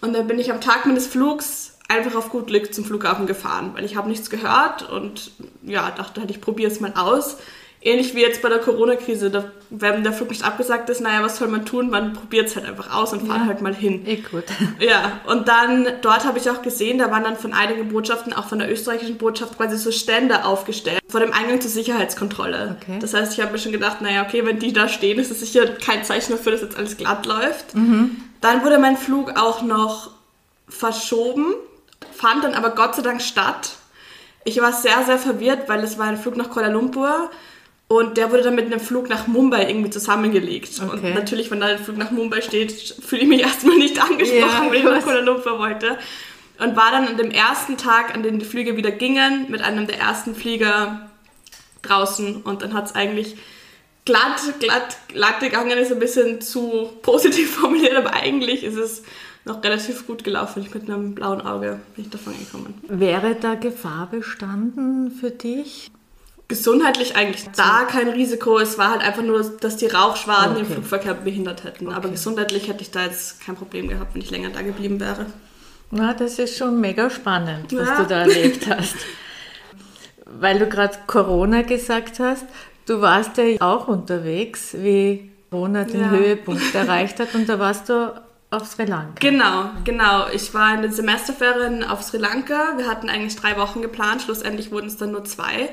Und 0.00 0.14
dann 0.14 0.26
bin 0.26 0.38
ich 0.38 0.50
am 0.50 0.60
Tag 0.60 0.86
meines 0.86 1.06
Flugs 1.06 1.78
einfach 1.88 2.14
auf 2.14 2.30
gut 2.30 2.46
Glück 2.46 2.72
zum 2.72 2.84
Flughafen 2.84 3.26
gefahren, 3.26 3.72
weil 3.74 3.84
ich 3.84 3.96
habe 3.96 4.08
nichts 4.08 4.30
gehört 4.30 4.88
und 4.88 5.32
ja, 5.62 5.90
dachte 5.90 6.20
halt, 6.20 6.30
ich 6.30 6.40
probiere 6.40 6.70
es 6.70 6.80
mal 6.80 6.94
aus. 6.94 7.36
Ähnlich 7.84 8.14
wie 8.14 8.20
jetzt 8.20 8.42
bei 8.42 8.48
der 8.48 8.58
Corona-Krise, 8.58 9.50
wenn 9.70 10.02
der 10.02 10.12
Flug 10.12 10.30
nicht 10.30 10.44
abgesagt 10.44 10.88
ist, 10.90 11.00
naja, 11.00 11.22
was 11.22 11.38
soll 11.38 11.48
man 11.48 11.66
tun? 11.66 11.90
Man 11.90 12.12
probiert 12.12 12.48
es 12.48 12.56
halt 12.56 12.66
einfach 12.66 12.94
aus 12.94 13.12
und 13.12 13.26
fährt 13.26 13.40
ja, 13.40 13.46
halt 13.46 13.60
mal 13.60 13.74
hin. 13.74 14.06
Eh 14.06 14.16
gut. 14.16 14.44
Ja, 14.78 15.20
und 15.26 15.48
dann, 15.48 15.86
dort 16.02 16.24
habe 16.24 16.38
ich 16.38 16.50
auch 16.50 16.62
gesehen, 16.62 16.98
da 16.98 17.10
waren 17.10 17.24
dann 17.24 17.36
von 17.36 17.52
einigen 17.52 17.88
Botschaften, 17.88 18.32
auch 18.32 18.46
von 18.46 18.58
der 18.58 18.70
österreichischen 18.70 19.18
Botschaft, 19.18 19.56
quasi 19.56 19.76
so 19.76 19.92
Stände 19.92 20.44
aufgestellt 20.44 21.00
vor 21.08 21.20
dem 21.20 21.32
Eingang 21.32 21.60
zur 21.60 21.70
Sicherheitskontrolle. 21.70 22.76
Okay. 22.80 22.98
Das 23.00 23.14
heißt, 23.14 23.32
ich 23.32 23.40
habe 23.40 23.52
mir 23.52 23.58
schon 23.58 23.72
gedacht, 23.72 24.00
naja, 24.00 24.24
okay, 24.26 24.44
wenn 24.44 24.58
die 24.58 24.72
da 24.72 24.88
stehen, 24.88 25.18
ist 25.18 25.30
das 25.30 25.40
sicher 25.40 25.66
kein 25.66 26.04
Zeichen 26.04 26.32
dafür, 26.32 26.52
dass 26.52 26.62
jetzt 26.62 26.76
alles 26.76 26.96
glatt 26.96 27.26
läuft. 27.26 27.74
Mhm. 27.74 28.16
Dann 28.40 28.64
wurde 28.64 28.78
mein 28.78 28.96
Flug 28.96 29.38
auch 29.38 29.62
noch 29.62 30.10
verschoben 30.68 31.54
fand 32.10 32.44
dann 32.44 32.54
aber 32.54 32.70
Gott 32.70 32.94
sei 32.94 33.02
Dank 33.02 33.22
statt. 33.22 33.72
Ich 34.44 34.60
war 34.60 34.72
sehr, 34.72 35.04
sehr 35.04 35.18
verwirrt, 35.18 35.68
weil 35.68 35.82
es 35.84 35.98
war 35.98 36.06
ein 36.06 36.18
Flug 36.18 36.36
nach 36.36 36.50
Kuala 36.50 36.68
Lumpur 36.68 37.30
und 37.98 38.16
der 38.16 38.30
wurde 38.30 38.42
dann 38.42 38.54
mit 38.54 38.66
einem 38.66 38.80
Flug 38.80 39.08
nach 39.08 39.26
Mumbai 39.26 39.68
irgendwie 39.68 39.90
zusammengelegt. 39.90 40.80
Okay. 40.82 41.08
Und 41.08 41.14
natürlich, 41.14 41.50
wenn 41.50 41.60
da 41.60 41.66
ein 41.66 41.78
Flug 41.78 41.96
nach 41.96 42.10
Mumbai 42.10 42.40
steht, 42.40 42.72
fühle 42.72 43.22
ich 43.22 43.28
mich 43.28 43.40
erstmal 43.42 43.76
nicht 43.76 44.00
angesprochen, 44.00 44.40
ja, 44.40 44.70
wenn 44.70 44.78
ich 44.78 44.84
nach 44.84 45.02
Kuala 45.02 45.20
Lumpur 45.20 45.58
wollte. 45.58 45.98
Und 46.58 46.76
war 46.76 46.90
dann 46.90 47.06
an 47.08 47.16
dem 47.16 47.30
ersten 47.30 47.76
Tag, 47.76 48.14
an 48.14 48.22
dem 48.22 48.38
die 48.38 48.44
Flüge 48.44 48.76
wieder 48.76 48.90
gingen, 48.90 49.50
mit 49.50 49.62
einem 49.62 49.86
der 49.86 49.98
ersten 49.98 50.34
Flieger 50.34 51.10
draußen 51.82 52.42
und 52.42 52.62
dann 52.62 52.74
hat 52.74 52.86
es 52.86 52.94
eigentlich 52.94 53.36
glatt, 54.04 54.40
glatt, 54.60 54.96
glatt 55.08 55.40
gegangen, 55.40 55.76
ist 55.76 55.92
ein 55.92 55.98
bisschen 55.98 56.40
zu 56.40 56.90
positiv 57.02 57.54
formuliert, 57.56 57.96
aber 57.96 58.14
eigentlich 58.14 58.64
ist 58.64 58.76
es 58.76 59.02
noch 59.44 59.62
relativ 59.64 60.06
gut 60.06 60.22
gelaufen. 60.22 60.62
Ich 60.62 60.72
mit 60.72 60.88
einem 60.88 61.14
blauen 61.14 61.40
Auge 61.40 61.80
bin 61.96 62.04
ich 62.04 62.10
davon 62.10 62.38
gekommen. 62.38 62.74
Wäre 62.86 63.34
da 63.34 63.56
Gefahr 63.56 64.08
bestanden 64.10 65.10
für 65.10 65.30
dich? 65.30 65.90
Gesundheitlich 66.48 67.16
eigentlich 67.16 67.48
da 67.56 67.84
kein 67.84 68.08
Risiko. 68.08 68.58
Es 68.58 68.76
war 68.76 68.90
halt 68.90 69.00
einfach 69.00 69.22
nur, 69.22 69.42
dass 69.42 69.76
die 69.76 69.86
Rauchschwaden 69.86 70.56
okay. 70.56 70.64
den 70.64 70.72
Flugverkehr 70.72 71.14
behindert 71.14 71.64
hätten. 71.64 71.86
Okay. 71.86 71.96
Aber 71.96 72.08
gesundheitlich 72.10 72.68
hätte 72.68 72.82
ich 72.82 72.90
da 72.90 73.04
jetzt 73.04 73.40
kein 73.40 73.56
Problem 73.56 73.88
gehabt, 73.88 74.14
wenn 74.14 74.22
ich 74.22 74.30
länger 74.30 74.50
da 74.50 74.62
geblieben 74.62 75.00
wäre. 75.00 75.26
Na, 75.90 76.14
das 76.14 76.38
ist 76.38 76.56
schon 76.56 76.80
mega 76.80 77.10
spannend, 77.10 77.72
was 77.72 77.88
ja. 77.88 78.02
du 78.02 78.08
da 78.08 78.20
erlebt 78.20 78.66
hast. 78.68 78.96
Weil 80.24 80.58
du 80.58 80.66
gerade 80.66 80.96
Corona 81.06 81.62
gesagt 81.62 82.18
hast, 82.18 82.46
du 82.86 83.00
warst 83.00 83.36
ja 83.36 83.60
auch 83.60 83.88
unterwegs, 83.88 84.74
wie 84.74 85.30
Corona 85.50 85.84
den 85.84 86.00
ja. 86.00 86.10
Höhepunkt 86.10 86.74
erreicht 86.74 87.20
hat 87.20 87.34
und 87.34 87.46
da 87.46 87.58
warst 87.58 87.90
du 87.90 88.14
auf 88.50 88.66
Sri 88.66 88.84
Lanka. 88.84 89.14
Genau, 89.20 89.70
genau. 89.84 90.28
Ich 90.32 90.52
war 90.54 90.74
in 90.74 90.82
den 90.82 90.92
Semesterferien 90.92 91.84
auf 91.84 92.02
Sri 92.02 92.18
Lanka. 92.18 92.74
Wir 92.76 92.86
hatten 92.86 93.08
eigentlich 93.08 93.36
drei 93.36 93.56
Wochen 93.58 93.82
geplant, 93.82 94.22
schlussendlich 94.22 94.70
wurden 94.70 94.86
es 94.86 94.96
dann 94.96 95.12
nur 95.12 95.24
zwei. 95.24 95.70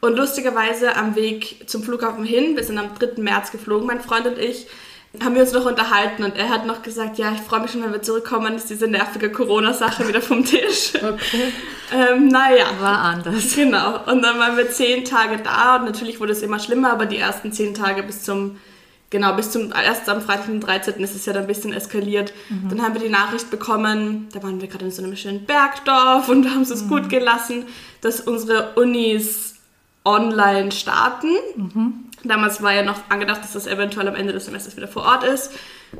Und 0.00 0.16
lustigerweise 0.16 0.94
am 0.96 1.16
Weg 1.16 1.68
zum 1.68 1.82
Flughafen 1.82 2.24
hin, 2.24 2.56
wir 2.56 2.64
sind 2.64 2.78
am 2.78 2.94
3. 2.98 3.20
März 3.22 3.50
geflogen, 3.50 3.86
mein 3.86 4.00
Freund 4.00 4.26
und 4.26 4.38
ich, 4.38 4.66
haben 5.22 5.34
wir 5.34 5.42
uns 5.42 5.52
noch 5.52 5.64
unterhalten 5.64 6.24
und 6.24 6.36
er 6.36 6.50
hat 6.50 6.66
noch 6.66 6.82
gesagt, 6.82 7.18
ja, 7.18 7.32
ich 7.32 7.40
freue 7.40 7.60
mich 7.60 7.70
schon, 7.70 7.82
wenn 7.82 7.92
wir 7.92 8.02
zurückkommen, 8.02 8.54
ist 8.54 8.68
diese 8.68 8.86
nervige 8.86 9.30
Corona-Sache 9.30 10.06
wieder 10.08 10.20
vom 10.20 10.44
Tisch. 10.44 10.92
Okay. 10.94 11.52
Ähm, 11.94 12.28
naja. 12.28 12.66
War 12.80 12.98
anders. 12.98 13.54
Genau. 13.54 14.04
Und 14.10 14.22
dann 14.22 14.38
waren 14.38 14.56
wir 14.56 14.70
zehn 14.70 15.04
Tage 15.04 15.38
da 15.42 15.76
und 15.76 15.84
natürlich 15.86 16.20
wurde 16.20 16.32
es 16.32 16.42
immer 16.42 16.58
schlimmer, 16.58 16.92
aber 16.92 17.06
die 17.06 17.18
ersten 17.18 17.52
zehn 17.52 17.74
Tage 17.74 18.02
bis 18.02 18.22
zum 18.22 18.58
genau, 19.10 19.34
bis 19.34 19.50
zum, 19.50 19.72
erst 19.72 20.08
am 20.08 20.20
Freitag, 20.20 20.46
den 20.46 20.60
13. 20.60 20.94
ist 21.02 21.14
es 21.14 21.26
ja 21.26 21.32
dann 21.32 21.42
ein 21.42 21.48
bisschen 21.48 21.72
eskaliert. 21.72 22.32
Mhm. 22.48 22.68
Dann 22.68 22.82
haben 22.82 22.94
wir 22.94 23.00
die 23.00 23.08
Nachricht 23.08 23.50
bekommen, 23.50 24.28
da 24.32 24.42
waren 24.42 24.60
wir 24.60 24.68
gerade 24.68 24.84
in 24.84 24.90
so 24.90 25.02
einem 25.02 25.16
schönen 25.16 25.44
Bergdorf 25.44 26.28
und 26.28 26.50
haben 26.50 26.62
es 26.62 26.70
uns 26.70 26.84
mhm. 26.84 26.88
gut 26.88 27.08
gelassen, 27.08 27.64
dass 28.00 28.20
unsere 28.20 28.74
Unis 28.74 29.55
online 30.06 30.72
starten. 30.72 31.32
Mhm. 31.56 32.04
Damals 32.24 32.62
war 32.62 32.72
ja 32.72 32.82
noch 32.82 32.98
angedacht, 33.08 33.42
dass 33.42 33.52
das 33.52 33.66
eventuell 33.66 34.08
am 34.08 34.14
Ende 34.14 34.32
des 34.32 34.46
Semesters 34.46 34.76
wieder 34.76 34.88
vor 34.88 35.02
Ort 35.02 35.24
ist. 35.24 35.50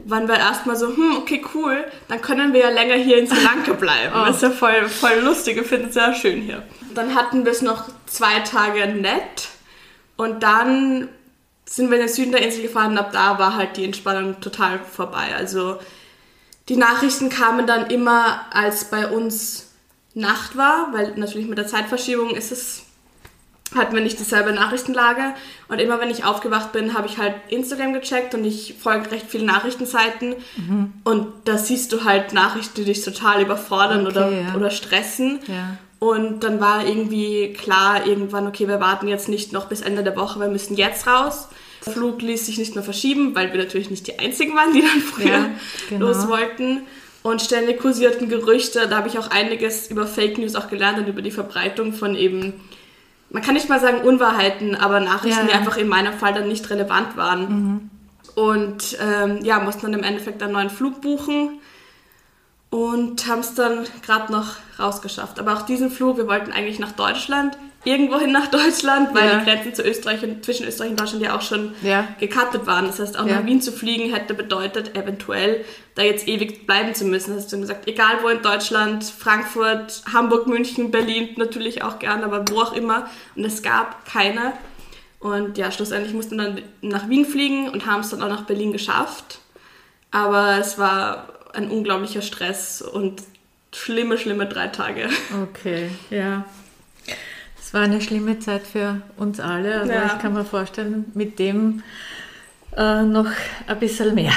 Waren 0.05 0.29
wir 0.29 0.37
erstmal 0.37 0.77
so, 0.77 0.89
hm, 0.89 1.17
okay, 1.19 1.45
cool, 1.55 1.85
dann 2.09 2.21
können 2.21 2.53
wir 2.53 2.61
ja 2.61 2.71
länger 2.71 2.95
hier 2.95 3.19
in 3.19 3.27
Sri 3.27 3.43
Lanka 3.43 3.75
bleiben. 3.75 4.13
oh. 4.17 4.27
Das 4.27 4.37
ist 4.37 4.43
ja 4.43 4.51
voll, 4.51 4.89
voll 4.89 5.21
lustig, 5.23 5.57
wir 5.57 5.65
finden 5.65 5.89
es 5.89 5.95
sehr 5.95 6.15
schön 6.15 6.41
hier. 6.43 6.63
Dann 6.95 7.15
hatten 7.15 7.45
wir 7.45 7.53
es 7.53 7.63
noch 7.63 7.85
zwei 8.07 8.41
Tage 8.41 8.87
nett 8.89 9.49
und 10.17 10.43
dann 10.43 11.09
sind 11.67 11.91
wir 11.91 11.99
in 11.99 12.07
den 12.07 12.13
Süden 12.13 12.33
der 12.33 12.43
Insel 12.43 12.63
gefahren 12.63 12.93
und 12.93 12.99
ab 12.99 13.11
da 13.13 13.39
war 13.39 13.57
halt 13.57 13.77
die 13.77 13.85
Entspannung 13.85 14.41
total 14.41 14.79
vorbei. 14.79 15.35
Also 15.37 15.79
die 16.69 16.77
Nachrichten 16.77 17.29
kamen 17.29 17.67
dann 17.67 17.91
immer, 17.91 18.47
als 18.51 18.87
bei 18.87 19.09
uns 19.09 19.71
Nacht 20.15 20.57
war, 20.57 20.93
weil 20.93 21.13
natürlich 21.17 21.47
mit 21.47 21.59
der 21.59 21.67
Zeitverschiebung 21.67 22.31
ist 22.31 22.51
es 22.51 22.86
hatten 23.77 23.95
wir 23.95 24.03
nicht 24.03 24.19
dieselbe 24.19 24.53
Nachrichtenlage. 24.53 25.35
Und 25.69 25.81
immer 25.81 26.01
wenn 26.01 26.11
ich 26.11 26.25
aufgewacht 26.25 26.73
bin, 26.73 26.95
habe 26.95 27.07
ich 27.07 27.19
halt 27.19 27.35
Instagram 27.49 27.93
gecheckt 27.93 28.35
und 28.35 28.45
ich 28.45 28.75
folge 28.81 29.11
recht 29.11 29.27
vielen 29.29 29.47
Nachrichtenseiten. 29.47 30.35
Mhm. 30.57 30.93
Und 31.05 31.27
da 31.45 31.59
siehst 31.59 31.93
du 31.93 32.05
halt 32.05 32.33
Nachrichten, 32.33 32.75
die 32.77 32.85
dich 32.85 33.05
total 33.05 33.43
überfordern 33.43 34.07
okay, 34.07 34.17
oder, 34.17 34.31
ja. 34.31 34.55
oder 34.55 34.71
stressen. 34.71 35.41
Ja. 35.47 35.79
Und 35.99 36.41
dann 36.41 36.61
war 36.61 36.87
irgendwie 36.87 37.53
klar, 37.53 38.07
irgendwann, 38.07 38.47
okay, 38.47 38.69
wir 38.69 38.81
warten 38.81 39.09
jetzt 39.09 39.29
nicht 39.29 39.53
noch 39.53 39.67
bis 39.67 39.81
Ende 39.81 40.03
der 40.03 40.17
Woche, 40.17 40.39
wir 40.41 40.49
müssen 40.49 40.77
jetzt 40.77 41.07
raus. 41.07 41.49
Der 41.85 41.93
Flug 41.93 42.21
ließ 42.21 42.47
sich 42.47 42.59
nicht 42.59 42.75
mehr 42.75 42.85
verschieben, 42.85 43.35
weil 43.35 43.53
wir 43.53 43.59
natürlich 43.59 43.91
nicht 43.91 44.07
die 44.07 44.19
Einzigen 44.19 44.55
waren, 44.55 44.73
die 44.73 44.83
dann 44.83 45.01
früher 45.13 45.27
ja, 45.27 45.51
genau. 45.89 46.07
los 46.07 46.29
wollten. 46.29 46.83
Und 47.23 47.43
ständig 47.43 47.81
kursierten 47.81 48.29
Gerüchte, 48.29 48.87
da 48.89 48.99
habe 48.99 49.09
ich 49.09 49.19
auch 49.19 49.31
einiges 49.31 49.91
über 49.91 50.07
Fake 50.07 50.39
News 50.39 50.55
auch 50.55 50.69
gelernt 50.69 50.99
und 50.99 51.09
über 51.09 51.23
die 51.23 51.33
Verbreitung 51.33 51.93
von 51.93 52.15
eben 52.15 52.53
man 53.31 53.43
kann 53.43 53.55
nicht 53.55 53.69
mal 53.69 53.81
sagen 53.81 54.03
Unwahrheiten, 54.03 54.75
aber 54.75 55.01
Nachrichten, 55.01 55.47
ja. 55.47 55.53
die 55.53 55.53
einfach 55.53 55.77
in 55.77 55.89
meinem 55.89 56.15
Fall 56.15 56.33
dann 56.33 56.49
nicht 56.49 56.69
relevant 56.71 57.17
waren. 57.17 57.49
Mhm. 57.49 57.91
Und 58.35 58.99
ähm, 59.01 59.39
ja, 59.43 59.61
mussten 59.61 59.83
dann 59.83 59.95
im 59.95 60.05
Endeffekt 60.05 60.43
einen 60.43 60.53
neuen 60.53 60.71
Flug 60.71 61.01
buchen 61.01 61.61
und 62.71 63.27
haben 63.27 63.41
es 63.41 63.55
dann 63.55 63.85
gerade 64.05 64.33
noch 64.33 64.57
rausgeschafft. 64.79 65.39
Aber 65.39 65.55
auch 65.55 65.63
diesen 65.63 65.91
Flug, 65.91 66.19
wir 66.19 66.27
wollten 66.27 66.53
eigentlich 66.53 66.79
nach 66.79 66.93
Deutschland, 66.93 67.57
irgendwohin 67.87 68.33
nach 68.33 68.49
Deutschland, 68.49 69.15
weil 69.15 69.29
ja. 69.29 69.39
die 69.39 69.45
Grenzen 69.45 69.75
zu 69.75 69.83
Österreich 69.83 70.23
und, 70.23 70.45
zwischen 70.45 70.67
Österreich 70.67 70.91
und 70.91 71.01
Deutschland 71.01 71.23
ja 71.23 71.37
auch 71.37 71.43
schon 71.43 71.73
ja. 71.83 72.09
gekattet 72.19 72.67
waren. 72.67 72.87
Das 72.87 72.99
heißt, 72.99 73.19
auch 73.19 73.27
ja. 73.27 73.37
nach 73.37 73.47
Wien 73.47 73.63
zu 73.63 73.73
fliegen 73.73 74.13
hätte 74.13 74.35
bedeutet, 74.35 74.97
eventuell 74.97 75.65
da 75.95 76.03
jetzt 76.03 76.27
ewig 76.27 76.67
bleiben 76.67 76.95
zu 76.95 77.05
müssen. 77.05 77.35
Das 77.35 77.45
hast 77.45 77.53
du 77.53 77.61
gesagt, 77.61 77.87
egal 77.89 78.19
wo 78.23 78.29
in 78.29 78.43
Deutschland, 78.43 79.05
Frankfurt, 79.05 80.03
Hamburg, 80.13 80.47
München, 80.49 80.91
Berlin 80.91 81.31
natürlich 81.37 81.83
auch 81.83 81.99
gern, 81.99 82.25
aber 82.25 82.45
wo 82.51 82.61
auch 82.61 82.73
immer. 82.73 83.09
Und 83.37 83.45
es 83.45 83.63
gab 83.63 84.05
keine. 84.05 84.53
Und 85.21 85.57
ja, 85.57 85.71
schlussendlich 85.71 86.13
mussten 86.13 86.37
wir 86.37 86.45
dann 86.45 86.63
nach 86.83 87.09
Wien 87.09 87.25
fliegen 87.25 87.69
und 87.69 87.87
haben 87.87 88.01
es 88.01 88.11
dann 88.11 88.23
auch 88.23 88.29
nach 88.29 88.43
Berlin 88.43 88.73
geschafft. 88.73 89.39
Aber 90.11 90.59
es 90.59 90.77
war 90.77 91.29
ein 91.55 91.71
unglaublicher 91.71 92.23
Stress 92.23 92.83
und 92.83 93.23
schlimme, 93.73 94.19
schlimme 94.19 94.47
drei 94.47 94.69
Tage. 94.69 95.09
Okay, 95.43 95.91
ja. 96.11 96.45
Es 97.67 97.75
war 97.75 97.81
eine 97.81 98.01
schlimme 98.01 98.39
Zeit 98.39 98.65
für 98.65 99.03
uns 99.17 99.41
alle. 99.41 99.81
Also 99.81 99.93
ja. 99.93 100.07
ich 100.07 100.23
kann 100.23 100.35
mir 100.35 100.45
vorstellen, 100.45 101.11
mit 101.15 101.41
dem 101.41 101.83
äh, 102.77 103.03
noch 103.03 103.27
ein 103.67 103.79
bisschen 103.81 104.15
mehr. 104.15 104.33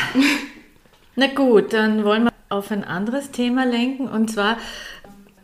Na 1.16 1.28
gut, 1.28 1.74
dann 1.74 2.04
wollen 2.04 2.24
wir 2.24 2.34
auf 2.50 2.72
ein 2.72 2.84
anderes 2.84 3.30
Thema 3.30 3.68
lenken. 3.68 4.08
Und 4.08 4.32
zwar, 4.32 4.58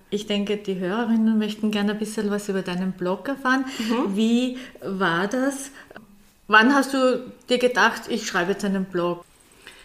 ich 0.10 0.26
denke, 0.26 0.58
die 0.58 0.80
Hörerinnen 0.80 1.38
möchten 1.38 1.70
gerne 1.70 1.92
ein 1.92 2.00
bisschen 2.00 2.32
was 2.32 2.50
über 2.50 2.64
deinen 2.64 2.92
Blog 2.94 3.28
erfahren. 3.28 3.66
Mhm. 3.78 4.16
Wie 4.16 4.58
war 4.82 5.28
das? 5.28 5.70
Wann 6.48 6.74
hast 6.74 6.92
du 6.96 7.32
dir 7.50 7.60
gedacht, 7.60 8.08
ich 8.10 8.26
schreibe 8.26 8.54
jetzt 8.54 8.66
einen 8.66 8.86
Blog? 8.86 9.24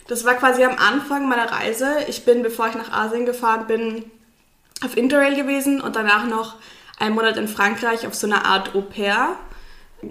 Das 0.09 0.25
war 0.25 0.37
quasi 0.37 0.65
am 0.65 0.79
Anfang 0.79 1.29
meiner 1.29 1.53
Reise. 1.53 1.99
Ich 2.09 2.25
bin, 2.25 2.43
bevor 2.43 2.69
ich 2.69 2.77
nach 2.77 2.93
Asien 2.93 3.27
gefahren 3.27 3.67
bin, 3.67 4.07
auf 4.83 4.97
Interrail 4.97 5.37
gewesen 5.37 5.83
und 5.83 5.97
danach 5.97 6.27
noch 6.27 6.57
einen 7.01 7.15
Monat 7.15 7.37
in 7.37 7.49
Frankreich 7.49 8.07
auf 8.07 8.15
so 8.15 8.27
einer 8.27 8.45
Art 8.45 8.75
Au 8.75 8.83
pair 8.83 9.37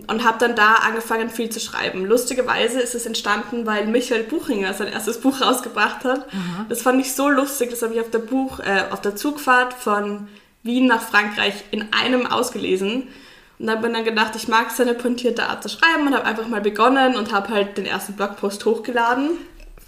und 0.07 0.23
habe 0.23 0.37
dann 0.39 0.55
da 0.55 0.75
angefangen 0.75 1.29
viel 1.29 1.49
zu 1.49 1.59
schreiben. 1.59 2.05
Lustigerweise 2.05 2.79
ist 2.79 2.93
es 2.93 3.05
entstanden, 3.05 3.65
weil 3.65 3.87
Michael 3.87 4.23
Buchinger 4.23 4.73
sein 4.73 4.87
erstes 4.87 5.19
Buch 5.19 5.41
rausgebracht 5.41 6.03
hat. 6.03 6.27
Aha. 6.27 6.65
Das 6.69 6.81
fand 6.81 7.01
ich 7.01 7.13
so 7.13 7.29
lustig, 7.29 7.71
das 7.71 7.81
habe 7.81 7.93
ich 7.95 8.01
auf 8.01 8.11
der, 8.11 8.19
Buch, 8.19 8.59
äh, 8.59 8.83
auf 8.91 9.01
der 9.01 9.15
Zugfahrt 9.15 9.73
von 9.73 10.27
Wien 10.63 10.87
nach 10.87 11.01
Frankreich 11.01 11.53
in 11.71 11.87
einem 11.91 12.27
ausgelesen. 12.27 13.07
Und 13.57 13.67
dann 13.67 13.81
bin 13.81 13.91
ich 13.91 13.97
dann 13.97 14.05
gedacht, 14.05 14.35
ich 14.35 14.47
mag 14.47 14.71
seine 14.71 14.93
pointierte 14.93 15.47
Art 15.47 15.63
zu 15.63 15.69
schreiben 15.69 16.07
und 16.07 16.15
habe 16.15 16.25
einfach 16.25 16.47
mal 16.47 16.61
begonnen 16.61 17.15
und 17.15 17.33
habe 17.33 17.49
halt 17.49 17.77
den 17.77 17.85
ersten 17.85 18.13
Blogpost 18.13 18.65
hochgeladen. 18.65 19.31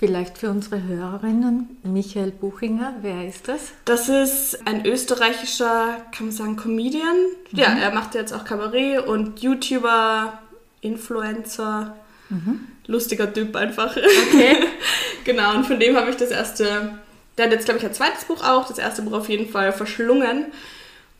Vielleicht 0.01 0.39
für 0.39 0.50
unsere 0.50 0.81
Hörerinnen, 0.81 1.77
Michael 1.84 2.31
Buchinger, 2.31 2.96
wer 3.01 3.27
ist 3.27 3.48
das? 3.48 3.70
Das 3.86 4.10
ist 4.10 4.65
ein 4.65 4.84
österreichischer, 4.84 5.98
kann 6.12 6.25
man 6.25 6.31
sagen, 6.31 6.55
Comedian. 6.55 7.17
Mhm. 7.51 7.60
Ja, 7.60 7.67
er 7.67 7.93
macht 7.93 8.15
jetzt 8.15 8.34
auch 8.34 8.43
Kabarett 8.43 9.05
und 9.05 9.43
YouTuber, 9.43 10.39
Influencer. 10.81 11.96
Mhm. 12.29 12.62
Lustiger 12.88 13.31
Typ 13.31 13.55
einfach. 13.55 13.96
Okay. 13.96 14.58
genau, 15.24 15.58
und 15.58 15.67
von 15.67 15.79
dem 15.79 15.96
habe 15.96 16.10
ich 16.10 16.17
das 16.17 16.31
erste, 16.31 16.98
der 17.38 17.46
hat 17.46 17.51
jetzt, 17.51 17.65
glaube 17.65 17.79
ich, 17.79 17.86
ein 17.86 17.93
zweites 17.93 18.25
Buch 18.25 18.43
auch, 18.43 18.67
das 18.67 18.79
erste 18.79 19.03
Buch 19.03 19.13
auf 19.13 19.29
jeden 19.29 19.51
Fall 19.51 19.72
verschlungen. 19.72 20.46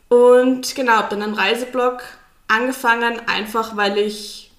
Und 0.08 0.74
genau, 0.74 0.94
habe 0.94 1.10
dann 1.10 1.22
einen 1.22 1.34
Reiseblog 1.34 2.02
angefangen, 2.48 3.20
einfach 3.28 3.76
weil 3.76 3.96
ich 3.96 4.50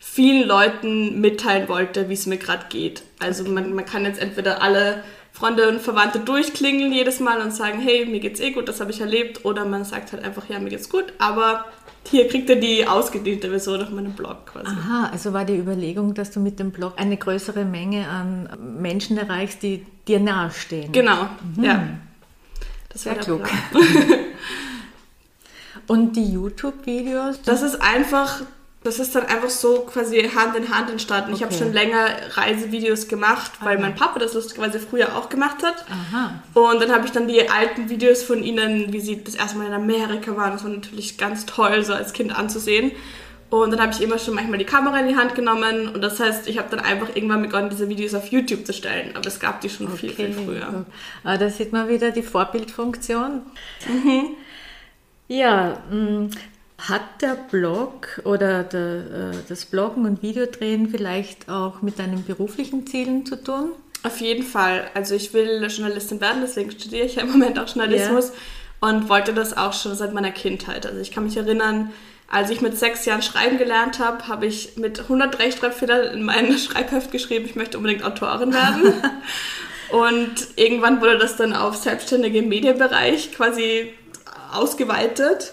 vielen 0.00 0.48
Leuten 0.48 1.20
mitteilen 1.20 1.68
wollte, 1.68 2.08
wie 2.08 2.14
es 2.14 2.26
mir 2.26 2.38
gerade 2.38 2.64
geht. 2.70 3.02
Also 3.20 3.44
man, 3.44 3.74
man 3.74 3.84
kann 3.84 4.04
jetzt 4.04 4.20
entweder 4.20 4.62
alle 4.62 5.04
Freunde 5.30 5.68
und 5.68 5.80
Verwandte 5.80 6.18
durchklingeln 6.18 6.92
jedes 6.92 7.20
Mal 7.20 7.40
und 7.40 7.52
sagen, 7.52 7.80
hey, 7.80 8.06
mir 8.06 8.18
geht's 8.18 8.40
eh 8.40 8.50
gut, 8.50 8.68
das 8.68 8.80
habe 8.80 8.90
ich 8.90 9.00
erlebt. 9.00 9.44
Oder 9.44 9.66
man 9.66 9.84
sagt 9.84 10.12
halt 10.12 10.24
einfach, 10.24 10.48
ja, 10.48 10.58
mir 10.58 10.70
geht's 10.70 10.88
gut, 10.88 11.12
aber 11.18 11.66
hier 12.08 12.26
kriegt 12.28 12.48
ihr 12.48 12.58
die 12.58 12.88
ausgedehnte 12.88 13.50
Version 13.50 13.82
auf 13.82 13.90
meinem 13.90 14.12
Blog 14.12 14.46
quasi. 14.46 14.66
Aha, 14.66 15.10
also 15.12 15.34
war 15.34 15.44
die 15.44 15.56
Überlegung, 15.56 16.14
dass 16.14 16.30
du 16.30 16.40
mit 16.40 16.58
dem 16.58 16.70
Blog 16.70 16.94
eine 16.96 17.18
größere 17.18 17.66
Menge 17.66 18.08
an 18.08 18.48
Menschen 18.80 19.18
erreichst, 19.18 19.62
die 19.62 19.86
dir 20.08 20.18
nahestehen. 20.18 20.92
Genau, 20.92 21.28
mhm. 21.56 21.62
ja. 21.62 21.88
Das 22.88 23.02
Sehr 23.02 23.16
klug. 23.16 23.42
und 25.86 26.16
die 26.16 26.32
YouTube-Videos? 26.32 27.42
Das 27.42 27.62
ist 27.62 27.80
einfach 27.80 28.40
das 28.82 28.98
ist 28.98 29.14
dann 29.14 29.26
einfach 29.26 29.50
so 29.50 29.80
quasi 29.80 30.22
Hand 30.34 30.56
in 30.56 30.74
Hand 30.74 30.88
entstanden. 30.88 31.34
Okay. 31.34 31.36
Ich 31.36 31.42
habe 31.42 31.54
schon 31.54 31.72
länger 31.72 32.06
Reisevideos 32.30 33.08
gemacht, 33.08 33.52
weil 33.60 33.76
Aha. 33.76 33.82
mein 33.82 33.94
Papa 33.94 34.18
das 34.18 34.32
lustigerweise 34.32 34.80
früher 34.80 35.16
auch 35.16 35.28
gemacht 35.28 35.62
hat. 35.62 35.84
Aha. 35.90 36.42
Und 36.54 36.80
dann 36.80 36.90
habe 36.90 37.04
ich 37.04 37.12
dann 37.12 37.28
die 37.28 37.50
alten 37.50 37.90
Videos 37.90 38.22
von 38.22 38.42
ihnen, 38.42 38.90
wie 38.92 39.00
sie 39.00 39.22
das 39.22 39.34
erste 39.34 39.58
Mal 39.58 39.66
in 39.66 39.74
Amerika 39.74 40.34
waren. 40.34 40.52
Das 40.52 40.64
war 40.64 40.70
natürlich 40.70 41.18
ganz 41.18 41.44
toll, 41.44 41.84
so 41.84 41.92
als 41.92 42.14
Kind 42.14 42.34
anzusehen. 42.34 42.92
Und 43.50 43.72
dann 43.72 43.80
habe 43.80 43.92
ich 43.92 44.00
immer 44.00 44.18
schon 44.18 44.34
manchmal 44.34 44.58
die 44.58 44.64
Kamera 44.64 45.00
in 45.00 45.08
die 45.08 45.16
Hand 45.16 45.34
genommen 45.34 45.88
und 45.88 46.00
das 46.02 46.20
heißt, 46.20 46.46
ich 46.46 46.56
habe 46.56 46.68
dann 46.70 46.78
einfach 46.78 47.08
irgendwann 47.16 47.42
begonnen, 47.42 47.68
diese 47.68 47.88
Videos 47.88 48.14
auf 48.14 48.28
YouTube 48.28 48.64
zu 48.64 48.72
stellen. 48.72 49.10
Aber 49.16 49.26
es 49.26 49.40
gab 49.40 49.60
die 49.60 49.68
schon 49.68 49.88
okay. 49.88 49.96
viel, 49.96 50.10
viel 50.10 50.32
früher. 50.32 50.86
Ah, 51.24 51.36
da 51.36 51.50
sieht 51.50 51.72
man 51.72 51.88
wieder 51.88 52.12
die 52.12 52.22
Vorbildfunktion. 52.22 53.42
Mhm. 53.88 54.36
Ja, 55.26 55.78
mm, 55.90 56.30
hat 56.88 57.20
der 57.20 57.36
Blog 57.50 58.20
oder 58.24 58.62
der, 58.62 58.80
äh, 58.80 59.36
das 59.48 59.64
Bloggen 59.64 60.04
und 60.06 60.22
Videodrehen 60.22 60.88
vielleicht 60.88 61.48
auch 61.48 61.82
mit 61.82 61.98
deinen 61.98 62.24
beruflichen 62.24 62.86
Zielen 62.86 63.26
zu 63.26 63.42
tun? 63.42 63.72
Auf 64.02 64.20
jeden 64.20 64.44
Fall. 64.44 64.90
Also 64.94 65.14
ich 65.14 65.34
will 65.34 65.66
Journalistin 65.68 66.20
werden, 66.20 66.40
deswegen 66.42 66.70
studiere 66.70 67.06
ich 67.06 67.16
ja 67.16 67.22
im 67.22 67.32
Moment 67.32 67.58
auch 67.58 67.66
Journalismus 67.66 68.28
ja. 68.28 68.88
und 68.88 69.08
wollte 69.08 69.34
das 69.34 69.56
auch 69.56 69.74
schon 69.74 69.94
seit 69.94 70.14
meiner 70.14 70.30
Kindheit. 70.30 70.86
Also 70.86 70.98
ich 71.00 71.10
kann 71.10 71.24
mich 71.24 71.36
erinnern, 71.36 71.92
als 72.30 72.50
ich 72.50 72.60
mit 72.60 72.78
sechs 72.78 73.04
Jahren 73.04 73.22
schreiben 73.22 73.58
gelernt 73.58 73.98
habe, 73.98 74.28
habe 74.28 74.46
ich 74.46 74.76
mit 74.76 75.00
100 75.00 75.38
Rechtschreibfehlern 75.38 76.14
in 76.14 76.22
mein 76.22 76.56
Schreibheft 76.58 77.10
geschrieben, 77.10 77.44
ich 77.44 77.56
möchte 77.56 77.76
unbedingt 77.76 78.04
Autorin 78.04 78.54
werden. 78.54 78.94
und 79.90 80.34
irgendwann 80.56 81.00
wurde 81.00 81.18
das 81.18 81.36
dann 81.36 81.52
auf 81.52 81.76
selbstständige 81.76 82.42
Medienbereich 82.42 83.32
quasi 83.32 83.92
ausgeweitet. 84.52 85.52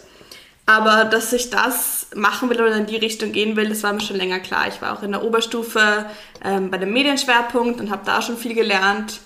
Aber 0.67 1.05
dass 1.05 1.31
ich 1.31 1.49
das 1.49 2.07
machen 2.13 2.49
will 2.49 2.59
oder 2.61 2.75
in 2.75 2.85
die 2.85 2.97
Richtung 2.97 3.31
gehen 3.31 3.55
will, 3.55 3.69
das 3.69 3.83
war 3.83 3.93
mir 3.93 4.01
schon 4.01 4.17
länger 4.17 4.39
klar. 4.39 4.67
Ich 4.67 4.81
war 4.81 4.97
auch 4.97 5.01
in 5.01 5.13
der 5.13 5.23
Oberstufe 5.23 6.05
ähm, 6.43 6.69
bei 6.69 6.77
dem 6.77 6.91
Medienschwerpunkt 6.91 7.79
und 7.79 7.89
habe 7.89 8.01
da 8.05 8.21
schon 8.21 8.37
viel 8.37 8.53
gelernt. 8.53 9.21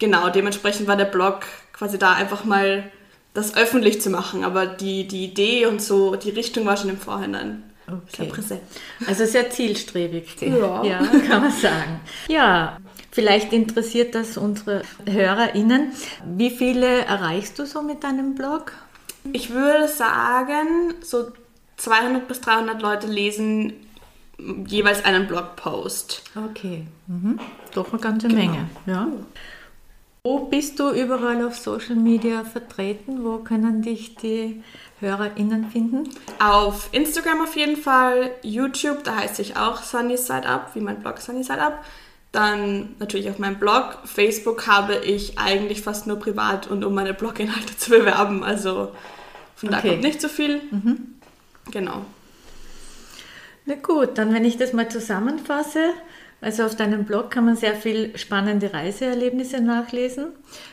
Genau, 0.00 0.30
dementsprechend 0.30 0.88
war 0.88 0.96
der 0.96 1.04
Blog 1.04 1.42
quasi 1.72 1.96
da 1.96 2.14
einfach 2.14 2.44
mal 2.44 2.90
das 3.34 3.56
öffentlich 3.56 4.02
zu 4.02 4.10
machen. 4.10 4.42
Aber 4.42 4.66
die, 4.66 5.06
die 5.06 5.24
Idee 5.26 5.66
und 5.66 5.80
so, 5.80 6.16
die 6.16 6.30
Richtung 6.30 6.66
war 6.66 6.76
schon 6.76 6.90
im 6.90 6.98
Vorhinein. 6.98 7.62
Okay. 7.86 8.00
Sehr 8.16 8.26
präsent. 8.26 8.62
Also 9.06 9.24
sehr 9.26 9.48
zielstrebig. 9.48 10.24
Ja. 10.40 10.82
ja, 10.82 10.98
kann 11.28 11.42
man 11.42 11.52
sagen. 11.52 12.00
Ja, 12.26 12.78
vielleicht 13.12 13.52
interessiert 13.52 14.16
das 14.16 14.36
unsere 14.36 14.82
HörerInnen. 15.08 15.92
Wie 16.24 16.50
viele 16.50 17.04
erreichst 17.04 17.60
du 17.60 17.64
so 17.64 17.80
mit 17.80 18.02
deinem 18.02 18.34
Blog? 18.34 18.72
Ich 19.32 19.50
würde 19.50 19.88
sagen, 19.88 20.94
so 21.02 21.32
200 21.76 22.26
bis 22.26 22.40
300 22.40 22.80
Leute 22.82 23.06
lesen 23.06 23.74
jeweils 24.66 25.04
einen 25.04 25.26
Blogpost. 25.26 26.22
Okay, 26.36 26.86
mhm. 27.06 27.38
doch 27.74 27.92
eine 27.92 28.00
ganze 28.00 28.28
genau. 28.28 28.40
Menge. 28.40 28.70
Ja. 28.86 29.08
Wo 30.24 30.38
bist 30.46 30.78
du 30.78 30.90
überall 30.90 31.44
auf 31.44 31.56
Social 31.58 31.96
Media 31.96 32.44
vertreten? 32.44 33.24
Wo 33.24 33.38
können 33.38 33.82
dich 33.82 34.14
die 34.14 34.62
HörerInnen 35.00 35.70
finden? 35.70 36.08
Auf 36.38 36.90
Instagram 36.92 37.42
auf 37.42 37.56
jeden 37.56 37.76
Fall, 37.76 38.30
YouTube, 38.42 39.02
da 39.02 39.16
heiße 39.16 39.42
ich 39.42 39.56
auch 39.56 39.82
Sunny 39.82 40.16
Side 40.16 40.48
Up, 40.48 40.70
wie 40.74 40.80
mein 40.80 41.00
Blog 41.00 41.18
Sunny 41.18 41.42
Side 41.42 41.60
Up. 41.60 41.84
Dann 42.32 42.96
natürlich 42.98 43.28
auf 43.28 43.38
meinem 43.38 43.58
Blog. 43.58 43.98
Facebook 44.04 44.66
habe 44.66 44.96
ich 44.96 45.38
eigentlich 45.38 45.82
fast 45.82 46.06
nur 46.06 46.18
privat 46.18 46.66
und 46.66 46.82
um 46.84 46.94
meine 46.94 47.14
Bloginhalte 47.14 47.76
zu 47.76 47.90
bewerben. 47.90 48.42
Also 48.42 48.92
von 49.54 49.70
da 49.70 49.78
okay. 49.78 49.90
kommt 49.90 50.02
nicht 50.02 50.20
so 50.20 50.28
viel. 50.28 50.60
Mhm. 50.70 51.14
Genau. 51.70 52.04
Na 53.66 53.74
gut, 53.76 54.18
dann 54.18 54.34
wenn 54.34 54.44
ich 54.44 54.56
das 54.56 54.72
mal 54.72 54.88
zusammenfasse. 54.88 55.90
Also 56.40 56.64
auf 56.64 56.74
deinem 56.74 57.04
Blog 57.04 57.30
kann 57.30 57.44
man 57.44 57.54
sehr 57.54 57.74
viel 57.76 58.18
spannende 58.18 58.74
Reiseerlebnisse 58.74 59.60
nachlesen. 59.60 60.28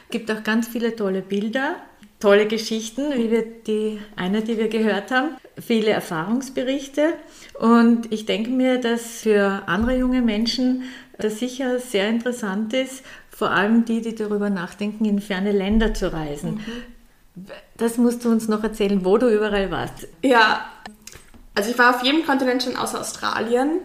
Es 0.06 0.10
gibt 0.10 0.32
auch 0.32 0.44
ganz 0.44 0.68
viele 0.68 0.96
tolle 0.96 1.22
Bilder, 1.22 1.76
tolle 2.20 2.48
Geschichten, 2.48 3.14
wie 3.16 3.30
wir 3.30 3.44
die 3.44 4.00
eine, 4.16 4.42
die 4.42 4.58
wir 4.58 4.68
gehört 4.68 5.12
haben, 5.12 5.38
viele 5.60 5.92
Erfahrungsberichte. 5.92 7.14
Und 7.60 8.12
ich 8.12 8.26
denke 8.26 8.50
mir, 8.50 8.80
dass 8.80 9.22
für 9.22 9.62
andere 9.68 9.96
junge 9.96 10.24
Menschen 10.24 10.86
das 11.20 11.40
sicher 11.40 11.80
sehr 11.80 12.10
interessant 12.10 12.74
ist, 12.74 13.04
vor 13.30 13.52
allem 13.52 13.86
die, 13.86 14.02
die 14.02 14.16
darüber 14.16 14.50
nachdenken, 14.50 15.06
in 15.06 15.22
ferne 15.22 15.52
Länder 15.52 15.94
zu 15.94 16.12
reisen. 16.12 16.56
Mhm. 17.36 17.46
Das 17.78 17.98
musst 17.98 18.26
du 18.26 18.32
uns 18.32 18.48
noch 18.48 18.64
erzählen, 18.64 19.06
wo 19.06 19.18
du 19.18 19.30
überall 19.30 19.72
warst. 19.72 20.08
Ja, 20.24 20.66
also 21.56 21.72
ich 21.72 21.78
war 21.78 21.96
auf 21.96 22.04
jedem 22.04 22.26
Kontinent 22.26 22.64
schon 22.64 22.76
außer 22.76 23.00
Australien 23.00 23.80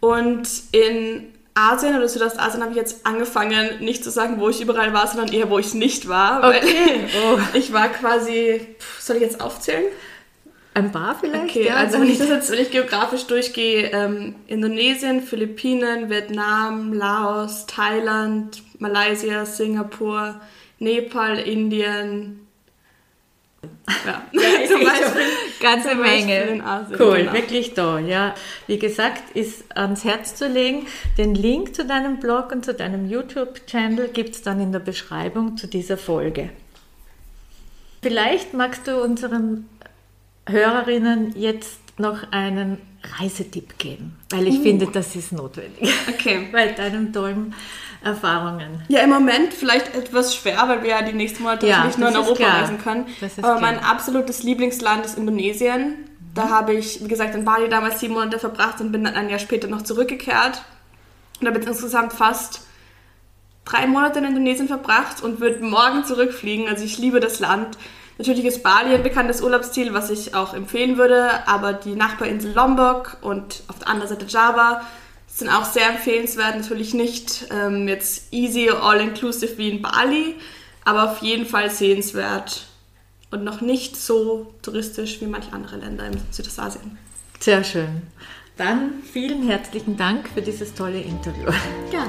und 0.00 0.48
in 0.72 1.32
Asien 1.54 1.96
oder 1.96 2.08
Südostasien 2.08 2.62
habe 2.62 2.72
ich 2.72 2.76
jetzt 2.76 3.06
angefangen, 3.06 3.78
nicht 3.80 4.02
zu 4.02 4.10
sagen, 4.10 4.40
wo 4.40 4.48
ich 4.48 4.60
überall 4.60 4.92
war, 4.92 5.06
sondern 5.06 5.32
eher, 5.32 5.50
wo 5.50 5.58
ich 5.58 5.72
nicht 5.72 6.08
war. 6.08 6.48
Okay. 6.48 7.06
Oh. 7.22 7.38
Ich 7.54 7.72
war 7.72 7.88
quasi, 7.88 8.66
soll 8.98 9.16
ich 9.16 9.22
jetzt 9.22 9.40
aufzählen? 9.40 9.84
Ein 10.74 10.90
paar 10.90 11.14
vielleicht? 11.14 11.44
Okay, 11.44 11.66
ja, 11.66 11.76
also 11.76 12.00
wenn 12.00 12.10
ich 12.10 12.18
das 12.18 12.28
jetzt, 12.28 12.50
wenn 12.50 12.58
ich 12.58 12.72
geografisch 12.72 13.26
durchgehe, 13.28 13.90
ähm, 13.92 14.34
Indonesien, 14.48 15.22
Philippinen, 15.22 16.10
Vietnam, 16.10 16.92
Laos, 16.92 17.66
Thailand, 17.66 18.60
Malaysia, 18.80 19.46
Singapur, 19.46 20.40
Nepal, 20.80 21.38
Indien, 21.38 22.44
ja, 24.04 24.22
ja 24.32 24.66
zum 24.68 24.82
Beispiel, 24.82 25.22
ganze 25.60 25.90
zum 25.90 26.00
Menge. 26.00 26.64
Asien, 26.64 27.00
cool, 27.00 27.18
genau. 27.18 27.32
wirklich 27.32 27.74
toll. 27.74 28.04
Ja, 28.08 28.34
wie 28.66 28.78
gesagt, 28.78 29.36
ist 29.36 29.76
ans 29.76 30.04
Herz 30.04 30.34
zu 30.34 30.48
legen. 30.48 30.86
Den 31.18 31.34
Link 31.34 31.74
zu 31.74 31.84
deinem 31.84 32.18
Blog 32.18 32.52
und 32.52 32.64
zu 32.64 32.74
deinem 32.74 33.08
YouTube-Channel 33.08 34.08
gibt 34.08 34.34
es 34.34 34.42
dann 34.42 34.60
in 34.60 34.72
der 34.72 34.80
Beschreibung 34.80 35.56
zu 35.56 35.66
dieser 35.66 35.96
Folge. 35.96 36.50
Vielleicht 38.02 38.52
magst 38.52 38.86
du 38.86 39.00
unseren 39.00 39.66
Hörerinnen 40.46 41.34
jetzt 41.36 41.80
noch 41.98 42.32
einen 42.32 42.78
Reisetipp 43.18 43.78
geben, 43.78 44.16
weil 44.30 44.46
ich 44.48 44.58
uh. 44.58 44.62
finde, 44.62 44.86
das 44.86 45.14
ist 45.14 45.32
notwendig. 45.32 45.92
Okay. 46.08 46.48
Bei 46.52 46.68
deinen 46.68 47.12
tollen 47.12 47.54
Erfahrungen. 48.02 48.82
Ja, 48.88 49.00
im 49.00 49.10
Moment 49.10 49.54
vielleicht 49.54 49.94
etwas 49.94 50.34
schwer, 50.34 50.62
weil 50.66 50.82
wir 50.82 50.90
ja 50.90 51.02
die 51.02 51.12
nächsten 51.12 51.42
Monate 51.42 51.66
ja, 51.66 51.84
nicht 51.84 51.98
nur 51.98 52.08
in 52.08 52.16
Europa 52.16 52.34
klar. 52.34 52.60
reisen 52.62 52.78
können. 52.78 53.06
Aber 53.38 53.56
klar. 53.56 53.60
mein 53.60 53.78
absolutes 53.78 54.42
Lieblingsland 54.42 55.06
ist 55.06 55.16
Indonesien. 55.16 55.88
Mhm. 55.88 55.94
Da 56.34 56.50
habe 56.50 56.74
ich, 56.74 57.02
wie 57.02 57.08
gesagt, 57.08 57.34
in 57.34 57.44
Bali 57.44 57.68
damals 57.68 58.00
sieben 58.00 58.14
Monate 58.14 58.38
verbracht 58.38 58.80
und 58.80 58.92
bin 58.92 59.04
dann 59.04 59.14
ein 59.14 59.30
Jahr 59.30 59.38
später 59.38 59.68
noch 59.68 59.82
zurückgekehrt. 59.82 60.62
Und 61.40 61.46
habe 61.46 61.58
jetzt 61.58 61.68
insgesamt 61.68 62.12
fast 62.12 62.66
drei 63.64 63.86
Monate 63.86 64.18
in 64.18 64.26
Indonesien 64.26 64.68
verbracht 64.68 65.22
und 65.22 65.40
würde 65.40 65.64
morgen 65.64 66.04
zurückfliegen. 66.04 66.68
Also 66.68 66.84
ich 66.84 66.98
liebe 66.98 67.20
das 67.20 67.40
Land. 67.40 67.78
Natürlich 68.18 68.44
ist 68.44 68.62
Bali 68.62 68.94
ein 68.94 69.02
bekanntes 69.02 69.42
Urlaubsziel, 69.42 69.92
was 69.92 70.10
ich 70.10 70.34
auch 70.34 70.54
empfehlen 70.54 70.98
würde, 70.98 71.46
aber 71.48 71.72
die 71.72 71.96
Nachbarinsel 71.96 72.52
Lombok 72.52 73.16
und 73.22 73.62
auf 73.68 73.80
der 73.80 73.88
anderen 73.88 74.08
Seite 74.08 74.26
Java 74.28 74.82
sind 75.26 75.48
auch 75.48 75.64
sehr 75.64 75.88
empfehlenswert. 75.90 76.56
Natürlich 76.56 76.94
nicht 76.94 77.46
ähm, 77.50 77.88
jetzt 77.88 78.32
easy, 78.32 78.70
all-inclusive 78.70 79.58
wie 79.58 79.70
in 79.70 79.82
Bali, 79.82 80.36
aber 80.84 81.10
auf 81.10 81.22
jeden 81.22 81.46
Fall 81.46 81.70
sehenswert 81.70 82.66
und 83.32 83.42
noch 83.42 83.60
nicht 83.60 83.96
so 83.96 84.54
touristisch 84.62 85.20
wie 85.20 85.26
manche 85.26 85.52
andere 85.52 85.76
Länder 85.76 86.06
in 86.06 86.20
Südostasien. 86.30 86.96
Sehr 87.40 87.64
schön. 87.64 88.02
Dann 88.56 89.02
vielen 89.02 89.48
herzlichen 89.48 89.96
Dank 89.96 90.28
für 90.28 90.40
dieses 90.40 90.72
tolle 90.72 91.00
Interview. 91.00 91.50
Ja. 91.92 92.08